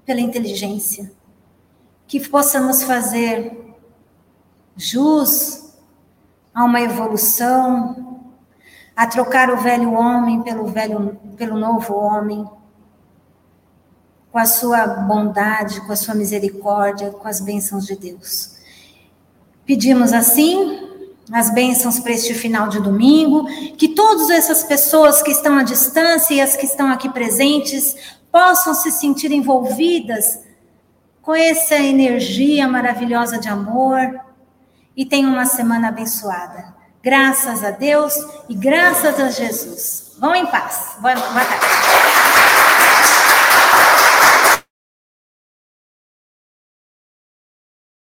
pela 0.07 0.21
inteligência, 0.21 1.13
que 2.07 2.29
possamos 2.29 2.85
fazer 2.85 3.75
jus 4.77 5.75
a 6.55 6.65
uma 6.65 6.81
evolução, 6.81 8.23
a 8.95 9.07
trocar 9.07 9.51
o 9.51 9.57
velho 9.57 9.93
homem 9.93 10.43
pelo 10.43 10.67
velho 10.69 11.21
pelo 11.37 11.59
novo 11.59 11.95
homem, 11.95 12.49
com 14.37 14.41
a 14.41 14.45
sua 14.45 14.87
bondade, 14.87 15.81
com 15.81 15.93
a 15.93 15.97
sua 15.97 16.15
misericórdia, 16.15 17.09
com 17.09 17.27
as 17.27 17.41
bênçãos 17.41 17.87
de 17.87 17.97
Deus. 17.97 18.51
Pedimos 19.65 20.13
assim 20.13 20.91
as 21.33 21.49
bênçãos 21.49 21.99
para 21.99 22.13
este 22.13 22.35
final 22.35 22.69
de 22.69 22.79
domingo, 22.79 23.47
que 23.79 23.89
todas 23.89 24.29
essas 24.29 24.63
pessoas 24.63 25.23
que 25.23 25.31
estão 25.31 25.57
à 25.57 25.63
distância 25.63 26.35
e 26.35 26.41
as 26.43 26.55
que 26.55 26.67
estão 26.67 26.93
aqui 26.93 27.09
presentes 27.09 27.97
possam 28.31 28.75
se 28.75 28.91
sentir 28.91 29.33
envolvidas 29.33 30.39
com 31.23 31.35
essa 31.35 31.77
energia 31.77 32.69
maravilhosa 32.69 33.39
de 33.39 33.49
amor 33.49 34.21
e 34.95 35.07
tenham 35.07 35.33
uma 35.33 35.47
semana 35.47 35.89
abençoada. 35.89 36.75
Graças 37.03 37.65
a 37.65 37.71
Deus 37.71 38.13
e 38.51 38.55
graças 38.55 39.19
a 39.19 39.31
Jesus. 39.31 40.15
Vão 40.21 40.35
em 40.35 40.45
paz. 40.45 40.97
Boa, 41.01 41.15
boa 41.15 41.45
tarde. 41.47 42.16